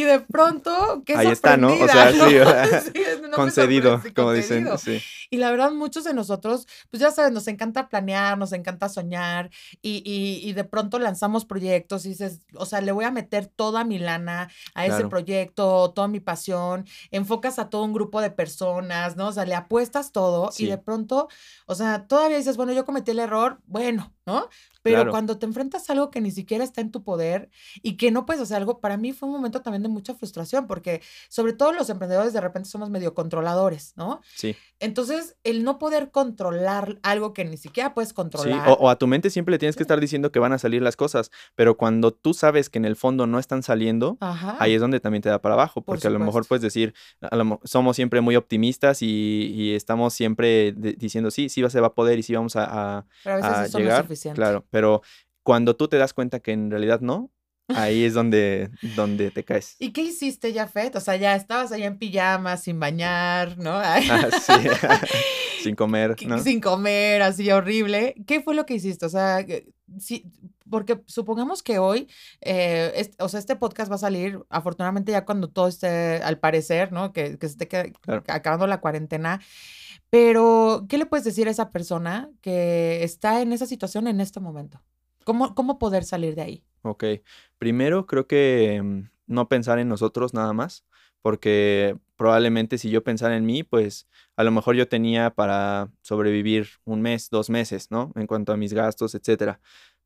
Y 0.01 0.05
de 0.05 0.21
pronto, 0.21 1.03
qué 1.05 1.17
Ahí 1.17 1.29
está, 1.29 1.57
¿no? 1.57 1.73
O 1.73 1.89
sea, 1.89 2.11
¿no? 2.13 2.29
sí, 2.29 2.37
o 2.39 2.45
sea, 2.51 2.81
sí 2.81 2.93
no 3.23 3.31
concedido, 3.37 4.01
como 4.15 4.29
concedido. 4.29 4.33
dicen, 4.33 4.79
sí. 4.79 5.03
Y 5.31 5.37
la 5.37 5.51
verdad, 5.51 5.71
muchos 5.73 6.05
de 6.05 6.13
nosotros, 6.15 6.67
pues 6.91 7.01
ya 7.01 7.11
sabes, 7.11 7.33
nos 7.33 7.47
encanta 7.49 7.89
planear, 7.89 8.37
nos 8.37 8.53
encanta 8.53 8.89
soñar 8.89 9.51
y, 9.81 10.03
y, 10.05 10.49
y 10.49 10.53
de 10.55 10.65
pronto 10.65 10.99
lanzamos 10.99 11.45
proyectos 11.45 12.05
y 12.05 12.11
dices, 12.11 12.41
o 12.55 12.67
sea, 12.67 12.81
le 12.81 12.93
voy 12.93 13.05
a 13.05 13.11
meter 13.13 13.47
toda 13.47 13.85
mi 13.85 13.99
lana 13.99 14.51
a 14.75 14.87
ese 14.87 15.07
proyecto, 15.09 15.93
toda 15.95 16.09
mi 16.09 16.21
pasión, 16.21 16.85
enfocas 17.11 17.59
a 17.59 17.71
todo 17.71 17.85
un 17.85 17.93
grupo 17.93 18.21
de 18.21 18.31
personas, 18.31 19.17
¿no? 19.17 19.29
O 19.29 19.33
sea, 19.33 19.45
le 19.45 19.55
apuestas 19.55 20.13
todo 20.13 20.51
Sí. 20.53 20.65
y 20.65 20.71
de 20.71 20.79
pronto, 20.79 21.29
o 21.67 21.75
sea, 21.75 22.07
todavía 22.07 22.37
dices, 22.39 22.57
bueno, 22.57 22.73
yo 22.73 22.85
cometí 22.85 23.13
el 23.13 23.21
error, 23.21 23.59
bueno, 23.67 24.13
¿no? 24.27 24.49
Pero 24.83 24.97
Claro. 24.97 25.11
cuando 25.11 25.39
te 25.39 25.47
enfrentas 25.47 25.89
a 25.89 25.93
algo 25.93 26.11
que 26.11 26.21
ni 26.21 26.31
siquiera 26.31 26.65
está 26.65 26.81
en 26.81 26.91
tu 26.91 27.03
poder 27.03 27.51
y 27.83 27.97
que 27.97 28.11
no 28.11 28.25
puedes 28.27 28.43
hacer 28.43 28.57
algo, 28.57 28.81
para 28.81 28.97
mí 28.97 29.13
fue 29.13 29.29
un 29.29 29.35
momento 29.35 29.61
también 29.63 29.83
de 29.83 29.89
mucha 29.89 30.15
frustración, 30.15 30.67
porque 30.67 31.03
sobre 31.29 31.53
todo 31.53 31.73
los 31.73 31.91
emprendedores 31.91 32.33
de 32.33 32.41
repente 32.41 32.69
somos 32.69 32.89
medio 32.91 33.15
controladores, 33.15 33.93
¿no? 33.97 34.21
Sí, 34.35 34.57
Entonces, 34.83 35.37
el 35.45 35.63
no 35.63 35.79
poder 35.79 36.11
controlar 36.11 36.99
algo 37.03 37.35
que 37.35 37.45
ni 37.45 37.59
siquiera 37.59 37.93
puedes 37.93 38.09
sí. 38.11 38.15
controlar. 38.15 38.67
O, 38.71 38.73
o 38.75 38.89
a 38.89 38.97
tu 38.97 39.07
mente 39.07 39.29
siempre 39.29 39.53
le 39.53 39.59
tienes 39.59 39.77
que 39.77 39.81
Sí. 39.81 39.85
estar 39.85 40.01
diciendo 40.01 40.33
que 40.33 40.39
van 40.39 40.53
a 40.55 40.59
salir 40.59 40.81
las 40.81 40.97
cosas, 40.97 41.31
pero 41.55 41.77
cuando 41.77 42.13
tú 42.13 42.33
sabes 42.33 42.71
que 42.71 42.79
en 42.79 42.87
el 42.87 42.97
fondo 42.97 43.27
no 43.27 43.39
están 43.39 43.63
saliendo, 43.63 44.17
Ajá. 44.21 44.57
ahí 44.59 44.73
es 44.75 44.81
donde 44.81 44.99
también 45.01 45.21
te 45.23 45.29
da 45.29 45.43
para 45.43 45.55
abajo. 45.55 45.83
Por 45.83 45.97
porque 45.97 46.07
a 46.07 46.11
lo 46.11 46.19
mejor 46.19 46.47
puedes 46.47 46.63
decir, 46.63 46.95
a 47.21 47.37
lo 47.37 47.45
mo- 47.45 47.61
somos 47.65 47.97
siempre 47.97 48.21
muy 48.23 48.37
optimistas 48.37 49.03
y, 49.03 49.53
y 49.55 49.75
estamos 49.75 50.15
siempre 50.15 50.73
de- 50.73 50.95
diciendo, 50.95 51.31
sí, 51.31 51.49
sí 51.51 51.63
se 51.69 51.81
va 51.81 51.89
a 51.89 51.95
poder 51.95 52.19
y 52.19 52.23
sí 52.23 52.35
vamos 52.35 52.57
a, 52.57 52.99
a- 52.99 53.07
Pero 53.23 53.35
a 53.35 53.37
veces 53.37 53.51
a 53.53 53.65
eso 53.67 53.79
no 53.79 53.83
es 53.83 53.89
llegar, 53.91 54.03
suficiente. 54.05 54.37
claro, 54.37 54.65
pero 54.71 55.03
cuando 55.43 55.77
tú 55.77 55.89
te 55.89 55.99
das 55.99 56.15
cuenta 56.15 56.41
que 56.41 56.53
en 56.53 56.71
realidad 56.71 57.01
no, 57.01 57.31
ahí 57.69 58.05
es 58.05 58.15
donde, 58.15 58.71
donde 58.97 59.31
te 59.31 59.45
caes. 59.45 59.77
¿Y 59.79 59.93
qué 59.93 60.03
hiciste, 60.03 60.53
Jafet? 60.53 60.97
O 60.97 61.01
sea, 61.01 61.17
ya 61.17 61.35
estabas 61.37 61.73
ahí 61.73 61.83
en 61.83 61.99
pijama, 61.99 62.57
sin 62.57 62.81
bañar, 62.81 63.59
¿no? 63.59 63.73
Ah, 63.73 64.01
sí. 64.01 64.53
sin 65.63 65.75
comer, 65.75 66.17
¿no? 66.27 66.39
Sin 66.39 66.61
comer, 66.61 67.23
así 67.23 67.51
horrible. 67.51 68.15
¿Qué 68.27 68.41
fue 68.41 68.55
lo 68.55 68.67
que 68.67 68.75
hiciste? 68.75 69.07
O 69.07 69.11
sea, 69.11 69.45
sí, 69.99 70.25
porque 70.69 71.01
supongamos 71.07 71.63
que 71.63 71.79
hoy, 71.79 72.09
eh, 72.41 73.11
o 73.19 73.29
sea, 73.29 73.41
este 73.41 73.57
podcast 73.57 73.91
va 73.91 73.97
a 73.97 73.99
salir, 73.99 74.41
afortunadamente 74.49 75.13
ya 75.13 75.25
cuando 75.25 75.49
todo 75.49 75.69
esté, 75.69 76.23
al 76.23 76.39
parecer, 76.39 76.93
¿no? 76.93 77.13
Que, 77.13 77.39
que 77.39 77.49
se 77.49 77.53
esté 77.53 77.93
acabando 78.29 78.67
la 78.67 78.81
cuarentena. 78.81 79.41
Pero, 80.11 80.87
¿qué 80.89 80.99
le 80.99 81.07
puedes 81.07 81.25
decir 81.25 81.47
a 81.49 81.53
esa 81.53 81.71
persona 81.71 82.31
que 82.41 83.05
está 83.05 83.41
en 83.43 83.53
esa 83.53 83.67
situación 83.67 84.09
en 84.09 84.21
este 84.21 84.41
momento? 84.41 84.83
¿Cómo, 85.25 85.55
cómo 85.55 85.79
poder 85.79 86.05
salir 86.05 86.35
de 86.35 86.43
ahí? 86.43 86.65
Ok, 86.83 87.05
primero 87.59 88.07
creo 88.07 88.27
que 88.27 88.81
mm, 88.83 89.11
no 89.27 89.49
pensar 89.49 89.79
en 89.79 89.89
nosotros 89.89 90.35
nada 90.35 90.53
más, 90.53 90.85
porque 91.23 91.97
probablemente 92.17 92.79
si 92.79 92.91
yo 92.91 93.05
pensara 93.05 93.37
en 93.37 93.47
mí, 93.47 93.63
pues 93.63 94.09
a 94.37 94.43
lo 94.43 94.51
mejor 94.51 94.75
yo 94.75 94.89
tenía 94.89 95.31
para 95.31 95.91
sobrevivir 96.03 96.69
un 96.85 97.03
mes, 97.03 97.31
dos 97.31 97.49
meses, 97.51 97.91
¿no? 97.91 98.13
En 98.17 98.27
cuanto 98.27 98.53
a 98.53 98.57
mis 98.57 98.73
gastos, 98.73 99.15
etcétera. 99.15 99.61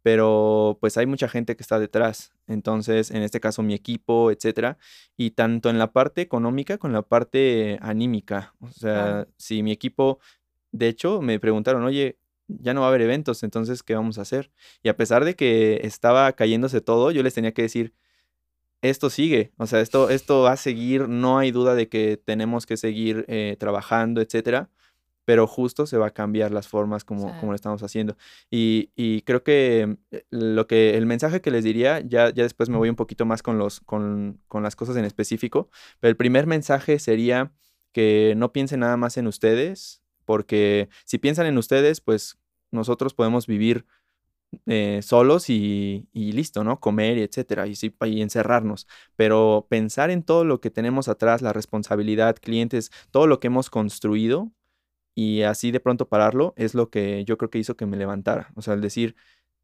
Pero 0.05 0.77
pues 0.83 0.99
hay 0.99 1.07
mucha 1.07 1.31
gente 1.31 1.57
que 1.57 1.63
está 1.63 1.79
detrás, 1.79 2.35
entonces 2.47 3.11
en 3.11 3.23
este 3.23 3.41
caso 3.41 3.63
mi 3.63 3.73
equipo, 3.73 4.31
etcétera, 4.31 4.77
y 5.17 5.31
tanto 5.31 5.71
en 5.71 5.79
la 5.79 5.93
parte 5.93 6.21
económica 6.21 6.77
como 6.77 6.91
en 6.91 6.97
la 6.97 7.01
parte 7.01 7.79
anímica. 7.81 8.55
O 8.61 8.69
sea, 8.69 9.27
si 9.39 9.63
mi 9.63 9.73
equipo, 9.73 10.19
de 10.73 10.89
hecho, 10.89 11.23
me 11.23 11.41
preguntaron, 11.41 11.85
oye, 11.85 12.19
ya 12.49 12.75
no 12.75 12.83
va 12.83 12.89
a 12.89 12.91
haber 12.91 13.01
eventos, 13.01 13.43
entonces, 13.45 13.83
¿qué 13.83 13.95
vamos 13.95 14.19
a 14.19 14.23
hacer? 14.23 14.51
Y 14.83 14.91
a 14.91 14.97
pesar 14.99 15.25
de 15.25 15.37
que 15.37 15.81
estaba 15.85 16.31
cayéndose 16.35 16.83
todo, 16.83 17.11
yo 17.11 17.23
les 17.23 17.33
tenía 17.33 17.53
que 17.53 17.63
decir, 17.63 17.95
esto 18.83 19.09
sigue, 19.09 19.53
o 19.57 19.67
sea, 19.67 19.81
esto, 19.81 20.11
esto 20.11 20.43
va 20.43 20.53
a 20.53 20.57
seguir, 20.59 21.09
no 21.09 21.39
hay 21.39 21.51
duda 21.51 21.75
de 21.75 21.89
que 21.89 22.19
tenemos 22.23 22.67
que 22.67 22.77
seguir 22.77 23.25
eh, 23.29 23.57
trabajando, 23.59 24.21
etcétera, 24.21 24.69
pero 25.25 25.47
justo 25.47 25.87
se 25.87 25.97
va 25.97 26.09
a 26.09 26.11
cambiar 26.11 26.51
las 26.51 26.69
formas 26.69 27.05
como, 27.05 27.39
como 27.41 27.53
lo 27.53 27.57
estamos 27.57 27.83
haciendo. 27.83 28.17
Y, 28.51 28.91
y, 28.95 29.23
creo 29.23 29.43
que 29.43 29.97
eh, 30.11 30.25
lo 30.31 30.67
que, 30.67 30.97
el 30.97 31.07
mensaje 31.07 31.41
que 31.41 31.51
les 31.51 31.65
diría, 31.65 32.01
ya, 32.01 32.31
ya 32.31 32.43
después 32.43 32.69
me 32.69 32.77
voy 32.77 32.89
un 32.89 32.97
poquito 32.97 33.27
más 33.27 33.43
con, 33.43 33.59
los, 33.59 33.81
con, 33.81 34.41
con 34.49 34.63
las 34.63 34.77
cosas 34.77 34.97
en 34.97 35.05
específico, 35.05 35.71
pero 36.01 36.11
el 36.11 36.17
primer 36.17 36.47
mensaje 36.47 36.99
sería 36.99 37.53
que 37.93 38.35
no 38.37 38.53
piensen 38.53 38.81
nada 38.81 38.97
más 38.97 39.17
en 39.17 39.27
ustedes, 39.27 40.03
porque 40.25 40.89
si 41.05 41.19
piensan 41.19 41.47
en 41.47 41.59
ustedes, 41.59 42.01
pues 42.01 42.39
nosotros 42.71 43.15
podemos 43.15 43.47
vivir 43.47 43.87
eh, 44.67 45.01
solos 45.03 45.51
y, 45.51 46.09
listo, 46.13 46.65
¿no? 46.65 46.81
Comer 46.81 47.19
y 47.19 47.23
etcétera, 47.23 47.67
y, 47.67 47.75
sí, 47.75 47.95
y 48.05 48.23
encerrarnos. 48.23 48.87
Pero 49.17 49.67
pensar 49.69 50.11
en 50.11 50.23
todo 50.23 50.45
lo 50.45 50.61
que 50.61 50.71
tenemos 50.71 51.09
atrás, 51.09 51.43
la 51.43 51.53
responsabilidad, 51.53 52.37
clientes, 52.41 52.91
todo 53.11 53.27
lo 53.27 53.41
que 53.41 53.49
hemos 53.49 53.71
construido 53.71 54.53
y 55.15 55.43
así 55.43 55.71
de 55.71 55.81
pronto 55.81 56.09
pararlo 56.09 56.55
es 56.57 56.75
lo 56.75 56.91
que 56.91 57.25
yo 57.25 57.39
creo 57.39 57.51
que 57.51 57.59
hizo 57.59 57.77
que 57.77 57.87
me 57.87 57.97
levantara. 57.97 58.53
O 58.55 58.63
sea, 58.63 58.75
el 58.75 58.81
decir, 58.81 59.17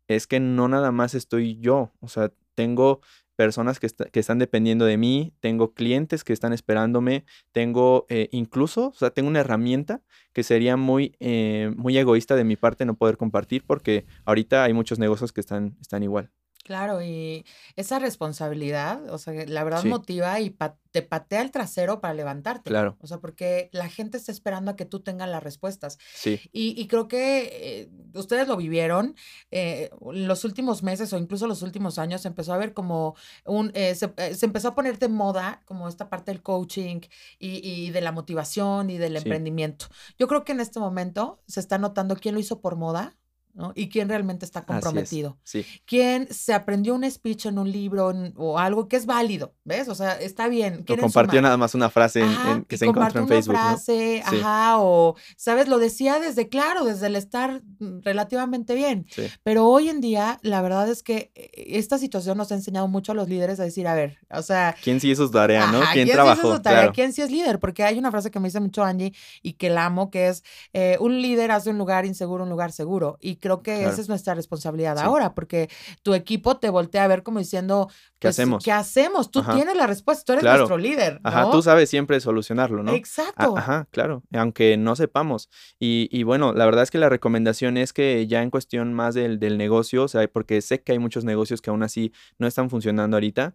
es 0.08 0.26
que 0.26 0.40
no 0.40 0.68
nada 0.68 0.92
más 0.92 1.14
estoy 1.14 1.58
yo, 1.60 1.92
o 2.00 2.08
sea, 2.08 2.32
tengo 2.54 3.00
personas 3.36 3.80
que, 3.80 3.86
están 3.86 4.38
dependiendo 4.38 4.84
de 4.84 4.98
mí, 4.98 5.32
tengo 5.40 5.72
clientes 5.72 6.24
que 6.24 6.34
están 6.34 6.52
esperándome, 6.52 7.24
tengo 7.52 8.04
eh, 8.10 8.28
incluso, 8.32 8.88
o 8.88 8.94
sea, 8.94 9.10
tengo 9.10 9.30
una 9.30 9.40
herramienta 9.40 10.02
que 10.34 10.42
sería 10.42 10.76
muy, 10.76 11.16
eh, 11.20 11.72
muy 11.74 11.96
egoísta 11.96 12.36
de 12.36 12.44
mi 12.44 12.56
parte 12.56 12.84
no 12.84 12.96
poder 12.96 13.16
compartir 13.16 13.64
porque 13.66 14.04
ahorita 14.26 14.64
hay 14.64 14.74
muchos 14.74 14.98
negocios 14.98 15.32
que 15.32 15.40
están, 15.40 15.78
están 15.80 16.02
igual. 16.02 16.30
Claro, 16.70 17.02
y 17.02 17.44
esa 17.74 17.98
responsabilidad, 17.98 19.12
o 19.12 19.18
sea, 19.18 19.34
la 19.48 19.64
verdad 19.64 19.82
motiva 19.82 20.38
y 20.38 20.56
te 20.92 21.02
patea 21.02 21.42
el 21.42 21.50
trasero 21.50 22.00
para 22.00 22.14
levantarte. 22.14 22.70
Claro. 22.70 22.96
O 23.00 23.08
sea, 23.08 23.18
porque 23.18 23.70
la 23.72 23.88
gente 23.88 24.16
está 24.16 24.30
esperando 24.30 24.70
a 24.70 24.76
que 24.76 24.84
tú 24.84 25.00
tengas 25.00 25.28
las 25.28 25.42
respuestas. 25.42 25.98
Sí. 26.14 26.40
Y, 26.52 26.86
creo 26.86 27.08
que 27.08 27.48
eh, 27.50 27.90
ustedes 28.14 28.46
lo 28.46 28.56
vivieron 28.56 29.16
eh, 29.50 29.90
los 30.12 30.44
últimos 30.44 30.84
meses 30.84 31.12
o 31.12 31.18
incluso 31.18 31.48
los 31.48 31.62
últimos 31.62 31.98
años, 31.98 32.24
empezó 32.24 32.52
a 32.52 32.58
ver 32.58 32.72
como 32.72 33.16
un, 33.46 33.72
eh, 33.74 33.96
se, 33.96 34.12
empezó 34.46 34.68
a 34.68 34.74
poner 34.76 35.00
de 35.00 35.08
moda 35.08 35.62
como 35.64 35.88
esta 35.88 36.08
parte 36.08 36.30
del 36.30 36.40
coaching 36.40 37.00
y, 37.40 37.90
de 37.90 38.00
la 38.00 38.12
motivación 38.12 38.90
y 38.90 38.98
del 38.98 39.16
emprendimiento. 39.16 39.86
Yo 40.20 40.28
creo 40.28 40.44
que 40.44 40.52
en 40.52 40.60
este 40.60 40.78
momento 40.78 41.42
se 41.48 41.58
está 41.58 41.78
notando 41.78 42.14
quién 42.14 42.36
lo 42.36 42.40
hizo 42.40 42.60
por 42.60 42.76
moda 42.76 43.16
¿no? 43.54 43.72
Y 43.74 43.88
quién 43.88 44.08
realmente 44.08 44.44
está 44.44 44.64
comprometido. 44.64 45.38
Sí. 45.44 45.64
Quién 45.84 46.28
se 46.32 46.52
aprendió 46.52 46.94
un 46.94 47.08
speech 47.08 47.46
en 47.46 47.58
un 47.58 47.70
libro 47.70 48.12
o 48.36 48.58
algo 48.58 48.88
que 48.88 48.96
es 48.96 49.06
válido, 49.06 49.54
¿ves? 49.64 49.88
O 49.88 49.94
sea, 49.94 50.12
está 50.12 50.48
bien. 50.48 50.84
O 50.88 50.96
compartió 50.96 51.40
nada 51.40 51.56
más 51.56 51.74
una 51.74 51.90
frase 51.90 52.24
que 52.68 52.76
se 52.76 52.86
encontró 52.86 53.20
en 53.20 53.28
Facebook. 53.28 53.54
Una 53.54 53.70
frase, 53.70 54.22
ajá, 54.24 54.80
o, 54.80 55.16
¿sabes? 55.36 55.68
Lo 55.68 55.78
decía 55.78 56.18
desde, 56.18 56.48
claro, 56.48 56.84
desde 56.84 57.06
el 57.06 57.16
estar 57.16 57.62
mm, 57.78 58.00
relativamente 58.02 58.74
bien. 58.74 59.06
Pero 59.42 59.66
hoy 59.66 59.88
en 59.88 60.00
día, 60.00 60.38
la 60.42 60.62
verdad 60.62 60.88
es 60.88 61.02
que 61.02 61.30
eh, 61.34 61.50
esta 61.78 61.98
situación 61.98 62.38
nos 62.38 62.50
ha 62.52 62.54
enseñado 62.54 62.88
mucho 62.88 63.12
a 63.12 63.14
los 63.14 63.28
líderes 63.28 63.60
a 63.60 63.64
decir, 63.64 63.86
a 63.86 63.94
ver, 63.94 64.18
o 64.30 64.42
sea. 64.42 64.74
¿Quién 64.82 65.00
sí 65.00 65.10
hizo 65.10 65.26
su 65.26 65.32
tarea, 65.32 65.70
no? 65.70 65.80
¿Quién, 65.92 66.08
trabajó? 66.08 66.56
Sí 66.56 66.62
tarea? 66.62 66.92
¿Quién 66.92 67.12
sí 67.12 67.22
es 67.22 67.30
líder? 67.30 67.58
Porque 67.58 67.84
hay 67.84 67.98
una 67.98 68.10
frase 68.10 68.30
que 68.30 68.40
me 68.40 68.48
dice 68.48 68.60
mucho 68.60 68.82
Angie 68.82 69.12
y 69.42 69.54
que 69.54 69.70
la 69.70 69.86
amo, 69.86 70.10
que 70.10 70.28
es, 70.28 70.42
eh, 70.72 70.96
un 71.00 71.20
líder 71.20 71.50
hace 71.50 71.70
un 71.70 71.78
lugar 71.78 72.06
inseguro 72.06 72.40
un 72.44 72.50
lugar 72.50 72.72
seguro. 72.72 73.18
Y 73.20 73.36
creo 73.40 73.62
que 73.62 73.84
esa 73.84 74.00
es 74.00 74.08
nuestra 74.08 74.34
responsabilidad 74.34 74.98
ahora, 74.98 75.34
porque 75.34 75.68
tu 76.02 76.14
equipo 76.14 76.58
te 76.58 76.70
voltea 76.70 77.04
a 77.04 77.08
ver 77.08 77.22
como 77.22 77.38
diciendo, 77.38 77.88
¿qué 78.18 78.28
pues, 78.28 78.36
hacemos? 78.36 78.64
¿Qué 78.64 78.72
hacemos? 78.72 79.30
Tú 79.30 79.42
tienes 79.42 79.76
la 79.76 79.86
respuesta, 79.86 80.24
tú 80.24 80.32
eres 80.32 80.44
nuestro 80.44 80.78
líder. 80.78 81.20
Ajá, 81.24 81.50
tú 81.50 81.62
sabes 81.62 81.90
siempre 81.90 82.20
solucionarlo, 82.20 82.82
¿no? 82.82 82.92
Exacto. 82.92 83.56
ajá, 83.56 83.88
claro, 83.90 84.22
aunque 84.32 84.76
no 84.76 84.96
sepamos. 84.96 85.48
Y, 85.78 86.22
bueno, 86.22 86.52
la 86.52 86.64
verdad 86.66 86.82
es 86.82 86.90
que 86.90 86.98
la 86.98 87.08
recomendación 87.08 87.76
es 87.76 87.92
que 87.92 88.26
ya 88.26 88.42
en 88.42 88.50
cuestión 88.50 88.92
más 88.92 89.14
del, 89.14 89.38
del 89.38 89.58
negocio, 89.58 90.04
o 90.04 90.08
sea, 90.08 90.26
porque 90.28 90.60
sé 90.62 90.82
que 90.82 90.92
hay 90.92 90.98
muchos 90.98 91.24
negocios 91.24 91.60
que 91.60 91.70
aún 91.70 91.82
así 91.82 92.12
no 92.38 92.46
están 92.46 92.70
funcionando 92.70 93.16
ahorita, 93.16 93.54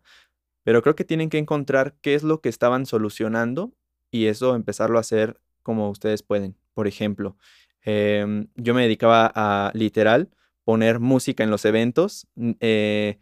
pero 0.63 0.81
creo 0.81 0.95
que 0.95 1.05
tienen 1.05 1.29
que 1.29 1.37
encontrar 1.37 1.95
qué 2.01 2.15
es 2.15 2.23
lo 2.23 2.41
que 2.41 2.49
estaban 2.49 2.85
solucionando 2.85 3.71
y 4.11 4.25
eso 4.25 4.55
empezarlo 4.55 4.97
a 4.97 5.01
hacer 5.01 5.39
como 5.61 5.89
ustedes 5.89 6.23
pueden. 6.23 6.57
Por 6.73 6.87
ejemplo, 6.87 7.37
Em, 7.85 8.47
yo 8.55 8.73
me 8.73 8.81
dedicaba 8.81 9.31
a 9.33 9.71
literal 9.73 10.29
poner 10.63 10.99
música 10.99 11.43
en 11.43 11.51
los 11.51 11.63
eventos, 11.65 12.27
eh, 12.59 13.19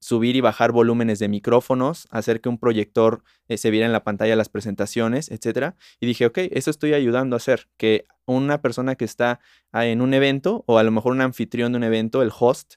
subir 0.00 0.34
y 0.34 0.40
bajar 0.40 0.72
volúmenes 0.72 1.20
de 1.20 1.28
micrófonos, 1.28 2.08
hacer 2.10 2.40
que 2.40 2.48
un 2.48 2.58
proyector 2.58 3.22
eh, 3.46 3.56
se 3.56 3.70
viera 3.70 3.86
en 3.86 3.92
la 3.92 4.02
pantalla 4.02 4.34
las 4.34 4.48
presentaciones, 4.48 5.30
etc. 5.30 5.76
Y 6.00 6.06
dije, 6.06 6.26
ok, 6.26 6.38
eso 6.50 6.70
estoy 6.70 6.92
ayudando 6.92 7.36
a 7.36 7.38
hacer, 7.38 7.68
que 7.76 8.06
una 8.26 8.60
persona 8.60 8.96
que 8.96 9.04
está 9.04 9.38
ah, 9.70 9.86
en 9.86 10.00
un 10.00 10.12
evento 10.12 10.64
o 10.66 10.78
a 10.78 10.82
lo 10.82 10.90
mejor 10.90 11.12
un 11.12 11.20
anfitrión 11.20 11.72
de 11.72 11.78
un 11.78 11.84
evento, 11.84 12.22
el 12.22 12.32
host, 12.36 12.74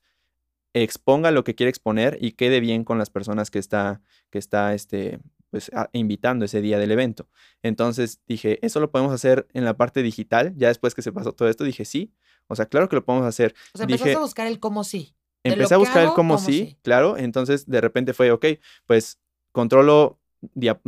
exponga 0.74 1.32
lo 1.32 1.44
que 1.44 1.56
quiere 1.56 1.70
exponer 1.70 2.18
y 2.22 2.34
quede 2.34 2.60
bien 2.60 2.84
con 2.84 3.00
las 3.00 3.10
personas 3.10 3.50
que 3.50 3.60
está, 3.60 4.02
que 4.30 4.38
está 4.38 4.76
este, 4.76 5.20
pues 5.56 5.72
invitando 5.94 6.44
ese 6.44 6.60
día 6.60 6.78
del 6.78 6.92
evento. 6.92 7.30
Entonces 7.64 8.20
dije, 8.28 8.60
eso 8.62 8.82
lo 8.82 8.92
podemos 8.92 9.14
hacer 9.14 9.48
en 9.54 9.64
la 9.64 9.78
parte 9.78 10.04
digital. 10.04 10.54
Ya 10.58 10.68
después 10.68 10.94
que 10.94 11.02
se 11.02 11.14
pasó 11.14 11.32
todo 11.32 11.48
esto, 11.48 11.64
dije, 11.64 11.86
sí. 11.86 12.12
O 12.48 12.58
sea, 12.58 12.66
claro 12.66 12.90
que 12.90 12.98
lo 12.98 13.06
podemos 13.06 13.26
hacer. 13.26 13.56
O 13.74 13.78
sea, 13.78 13.86
empezaste 13.86 14.16
a 14.16 14.20
buscar 14.20 14.48
el 14.48 14.60
cómo 14.60 14.84
sí. 14.84 15.16
Empecé 15.44 15.76
a 15.76 15.78
buscar 15.78 16.04
el 16.04 16.12
cómo, 16.12 16.38
sí, 16.38 16.78
claro. 16.82 17.16
Entonces, 17.16 17.68
de 17.68 17.80
repente 17.80 18.14
fue, 18.14 18.32
ok, 18.32 18.46
pues 18.86 19.18
controlo 19.54 20.20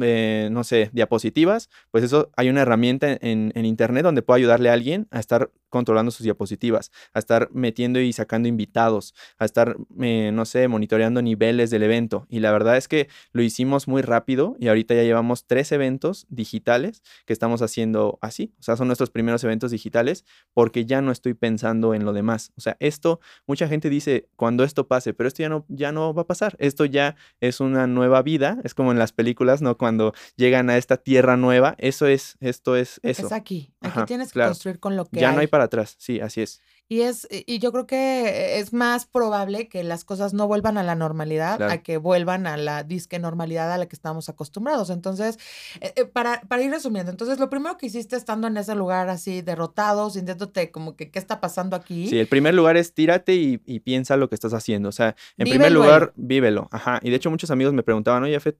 eh, 0.02 0.50
no 0.52 0.66
sé, 0.66 0.90
diapositivas, 0.92 1.70
pues 1.90 2.04
eso 2.04 2.30
hay 2.36 2.50
una 2.50 2.64
herramienta 2.64 3.10
en, 3.22 3.54
en, 3.56 3.66
internet 3.66 4.04
donde 4.04 4.22
puedo 4.22 4.36
ayudarle 4.36 4.70
a 4.70 4.74
alguien 4.74 5.08
a 5.12 5.22
estar 5.22 5.50
controlando 5.70 6.12
sus 6.12 6.24
diapositivas, 6.24 6.92
a 7.14 7.20
estar 7.20 7.50
metiendo 7.54 8.00
y 8.00 8.14
sacando 8.14 8.48
invitados, 8.48 9.14
a 9.38 9.46
estar, 9.46 9.78
eh, 10.00 10.32
no 10.34 10.46
sé, 10.46 10.68
monitoreando 10.68 11.22
niveles 11.22 11.70
del 11.70 11.84
evento. 11.84 12.26
Y 12.30 12.40
la 12.40 12.52
verdad 12.52 12.78
es 12.78 12.88
que 12.88 13.10
lo 13.32 13.42
hicimos 13.42 13.88
muy 13.88 14.02
rápido 14.02 14.56
y 14.60 14.68
ahorita 14.68 14.94
ya 14.94 15.04
llevamos 15.04 15.46
tres 15.46 15.72
eventos 15.72 16.26
digitales 16.30 17.04
que 17.26 17.34
estamos 17.34 17.62
haciendo 17.62 18.18
así. 18.22 18.54
O 18.60 18.64
sea, 18.64 18.76
son 18.76 18.88
nuestros 18.88 19.10
primeros 19.10 19.44
eventos 19.44 19.72
digitales 19.72 20.26
porque 20.54 20.86
ya 20.86 21.02
no 21.02 21.12
estoy 21.12 21.34
pensando 21.34 21.94
en 21.94 22.06
lo 22.06 22.14
demás. 22.14 22.52
O 22.58 22.62
sea, 22.62 22.78
esto, 22.80 23.20
mucha 23.46 23.68
gente 23.68 23.90
dice, 23.90 24.30
cuando 24.36 24.64
esto 24.64 24.88
pase, 24.88 25.14
pero 25.14 25.28
esto 25.28 25.44
ya 25.44 25.50
no, 25.50 25.66
ya 25.68 25.92
no 25.92 26.14
va 26.14 26.24
a 26.24 26.28
pasar. 26.28 26.56
Esto 26.60 26.86
ya 26.86 27.16
es 27.40 27.60
una 27.60 27.88
nueva 27.88 28.22
vida. 28.22 28.60
Es 28.64 28.74
como 28.74 28.92
en 28.92 29.00
las 29.00 29.12
películas, 29.12 29.62
¿no? 29.62 29.78
Cuando 29.78 30.14
llegan 30.36 30.70
a 30.70 30.78
esta 30.78 30.98
tierra 30.98 31.38
nueva, 31.38 31.76
eso 31.78 32.08
es, 32.08 32.38
esto 32.40 32.76
es 32.76 33.00
eso. 33.04 33.28
Es 33.28 33.32
aquí. 33.32 33.74
Aquí 33.82 34.02
tienes 34.06 34.32
que 34.32 34.40
construir 34.40 34.80
con 34.80 34.96
lo 34.96 35.06
que 35.06 35.20
Ya 35.20 35.32
no 35.32 35.40
hay 35.40 35.48
para 35.58 35.66
atrás, 35.66 35.96
sí, 35.98 36.20
así 36.20 36.42
es. 36.42 36.62
Y, 36.88 37.02
es, 37.02 37.28
y 37.32 37.58
yo 37.60 37.72
creo 37.72 37.88
que 37.88 38.60
es 38.60 38.72
más 38.74 39.08
probable 39.08 39.68
que 39.68 39.84
las 39.84 40.06
cosas 40.06 40.34
no 40.34 40.48
vuelvan 40.48 40.78
a 40.78 40.84
la 40.84 40.94
normalidad 40.94 41.62
a 41.62 41.80
que 41.80 41.98
vuelvan 41.98 42.46
a 42.46 42.56
la 42.58 42.84
disque 42.84 43.18
normalidad 43.18 43.74
a 43.74 43.78
la 43.78 43.88
que 43.88 43.96
estamos 43.96 44.30
acostumbrados. 44.30 44.92
Entonces, 44.92 45.38
eh, 45.82 45.94
eh, 45.96 46.06
para, 46.06 46.42
para 46.42 46.62
ir 46.62 46.70
resumiendo, 46.70 47.12
entonces 47.12 47.40
lo 47.40 47.50
primero 47.50 47.76
que 47.76 47.88
hiciste 47.88 48.16
estando 48.16 48.48
en 48.48 48.56
ese 48.56 48.76
lugar 48.76 49.10
así 49.10 49.42
derrotado, 49.42 50.12
sintiéndote 50.12 50.72
como 50.72 50.96
que 50.96 51.10
qué 51.10 51.18
está 51.18 51.42
pasando 51.42 51.76
aquí. 51.76 52.08
Sí, 52.08 52.20
el 52.20 52.28
primer 52.28 52.54
lugar 52.54 52.78
es 52.78 52.94
tírate 52.94 53.34
y, 53.34 53.58
piensa 53.80 54.16
lo 54.16 54.30
que 54.30 54.36
estás 54.36 54.54
haciendo. 54.54 54.90
O 54.90 54.94
sea, 54.94 55.16
en 55.38 55.50
primer 55.50 55.72
lugar, 55.72 56.14
vívelo. 56.16 56.70
Ajá. 56.72 57.00
Y 57.02 57.10
de 57.10 57.16
hecho 57.16 57.32
muchos 57.32 57.52
amigos 57.52 57.74
me 57.74 57.84
preguntaban, 57.84 58.24
oye, 58.24 58.40
Fed, 58.40 58.56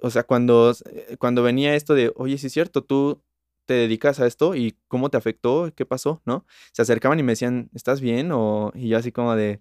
o 0.00 0.10
sea, 0.10 0.22
cuando, 0.24 0.74
eh, 0.90 1.16
cuando 1.18 1.42
venía 1.42 1.74
esto 1.74 1.94
de, 1.94 2.12
oye, 2.16 2.38
sí 2.38 2.46
es 2.46 2.52
cierto, 2.52 2.84
tú 2.84 3.20
te 3.66 3.74
dedicas 3.74 4.20
a 4.20 4.26
esto 4.26 4.54
y 4.54 4.78
cómo 4.88 5.10
te 5.10 5.16
afectó, 5.16 5.72
qué 5.74 5.84
pasó, 5.84 6.22
¿no? 6.24 6.46
Se 6.72 6.82
acercaban 6.82 7.18
y 7.18 7.22
me 7.22 7.32
decían, 7.32 7.70
¿estás 7.74 8.00
bien? 8.00 8.30
O, 8.32 8.72
y 8.74 8.88
yo 8.88 8.98
así 8.98 9.12
como 9.12 9.34
de, 9.36 9.60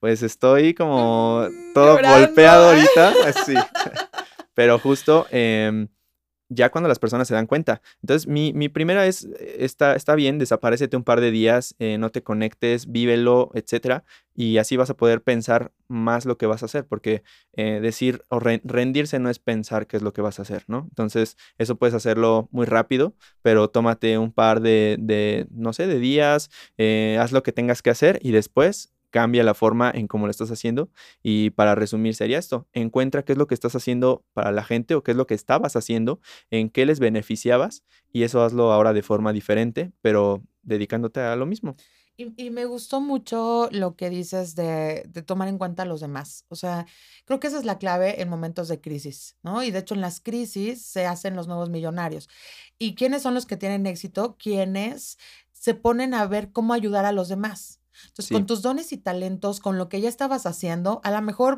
pues 0.00 0.22
estoy 0.22 0.74
como 0.74 1.46
mm, 1.48 1.72
todo 1.72 1.98
golpeado 2.02 2.68
ahorita, 2.70 3.14
así. 3.26 3.54
Pero 4.54 4.78
justo, 4.78 5.26
eh, 5.30 5.86
ya 6.54 6.70
cuando 6.70 6.88
las 6.88 6.98
personas 6.98 7.28
se 7.28 7.34
dan 7.34 7.46
cuenta. 7.46 7.82
Entonces, 8.02 8.26
mi, 8.26 8.52
mi 8.52 8.68
primera 8.68 9.06
es, 9.06 9.24
eh, 9.24 9.56
está, 9.60 9.94
está 9.94 10.14
bien, 10.14 10.38
desaparecete 10.38 10.96
un 10.96 11.04
par 11.04 11.20
de 11.20 11.30
días, 11.30 11.74
eh, 11.78 11.98
no 11.98 12.10
te 12.10 12.22
conectes, 12.22 12.90
vívelo, 12.90 13.50
etcétera, 13.54 14.04
y 14.34 14.58
así 14.58 14.76
vas 14.76 14.90
a 14.90 14.96
poder 14.96 15.22
pensar 15.22 15.72
más 15.88 16.24
lo 16.24 16.38
que 16.38 16.46
vas 16.46 16.62
a 16.62 16.66
hacer, 16.66 16.86
porque 16.86 17.22
eh, 17.52 17.80
decir 17.80 18.24
o 18.28 18.40
rendirse 18.40 19.18
no 19.18 19.30
es 19.30 19.38
pensar 19.38 19.86
qué 19.86 19.96
es 19.96 20.02
lo 20.02 20.12
que 20.12 20.22
vas 20.22 20.38
a 20.38 20.42
hacer, 20.42 20.64
¿no? 20.66 20.86
Entonces, 20.90 21.36
eso 21.58 21.76
puedes 21.76 21.94
hacerlo 21.94 22.48
muy 22.50 22.66
rápido, 22.66 23.14
pero 23.42 23.68
tómate 23.68 24.18
un 24.18 24.32
par 24.32 24.60
de, 24.60 24.96
de 24.98 25.46
no 25.50 25.72
sé, 25.72 25.86
de 25.86 25.98
días, 25.98 26.50
haz 27.18 27.32
lo 27.32 27.42
que 27.42 27.52
tengas 27.52 27.82
que 27.82 27.90
hacer 27.90 28.18
y 28.22 28.32
después 28.32 28.94
cambia 29.14 29.44
la 29.44 29.54
forma 29.54 29.92
en 29.94 30.08
cómo 30.08 30.26
lo 30.26 30.32
estás 30.32 30.50
haciendo. 30.50 30.90
Y 31.22 31.50
para 31.50 31.76
resumir 31.76 32.16
sería 32.16 32.36
esto, 32.36 32.66
encuentra 32.72 33.24
qué 33.24 33.30
es 33.30 33.38
lo 33.38 33.46
que 33.46 33.54
estás 33.54 33.76
haciendo 33.76 34.24
para 34.32 34.50
la 34.50 34.64
gente 34.64 34.96
o 34.96 35.04
qué 35.04 35.12
es 35.12 35.16
lo 35.16 35.28
que 35.28 35.34
estabas 35.34 35.76
haciendo, 35.76 36.20
en 36.50 36.68
qué 36.68 36.84
les 36.84 36.98
beneficiabas 36.98 37.84
y 38.12 38.24
eso 38.24 38.42
hazlo 38.42 38.72
ahora 38.72 38.92
de 38.92 39.02
forma 39.02 39.32
diferente, 39.32 39.92
pero 40.02 40.42
dedicándote 40.64 41.20
a 41.20 41.36
lo 41.36 41.46
mismo. 41.46 41.76
Y, 42.16 42.50
me 42.50 42.64
gustó 42.64 43.00
mucho 43.00 43.68
lo 43.70 43.94
que 43.94 44.10
dices 44.10 44.56
de, 44.56 45.04
de, 45.08 45.22
tomar 45.22 45.46
en 45.46 45.58
cuenta 45.58 45.84
a 45.84 45.86
los 45.86 46.00
demás. 46.00 46.44
O 46.48 46.56
sea, 46.56 46.86
creo 47.24 47.38
que 47.38 47.46
esa 47.48 47.58
es 47.58 47.64
la 47.64 47.78
clave 47.78 48.20
en 48.20 48.28
momentos 48.28 48.66
de 48.66 48.80
crisis, 48.80 49.36
¿no? 49.44 49.62
Y 49.62 49.70
de 49.70 49.80
hecho 49.80 49.94
en 49.94 50.00
las 50.00 50.20
crisis 50.20 50.84
se 50.84 51.06
hacen 51.06 51.36
los 51.36 51.46
nuevos 51.46 51.70
millonarios. 51.70 52.28
¿Y 52.78 52.96
quiénes 52.96 53.22
son 53.22 53.34
los 53.34 53.46
que 53.46 53.56
tienen 53.56 53.86
éxito? 53.86 54.36
Quienes 54.38 55.18
se 55.52 55.74
ponen 55.74 56.14
a 56.14 56.26
ver 56.26 56.50
cómo 56.50 56.72
ayudar 56.72 57.04
a 57.04 57.12
los 57.12 57.28
demás. 57.28 57.80
Entonces, 58.08 58.32
con 58.32 58.46
tus 58.46 58.62
dones 58.62 58.92
y 58.92 58.98
talentos, 58.98 59.60
con 59.60 59.78
lo 59.78 59.88
que 59.88 60.00
ya 60.00 60.08
estabas 60.08 60.46
haciendo, 60.46 61.00
a 61.04 61.10
lo 61.10 61.22
mejor 61.22 61.56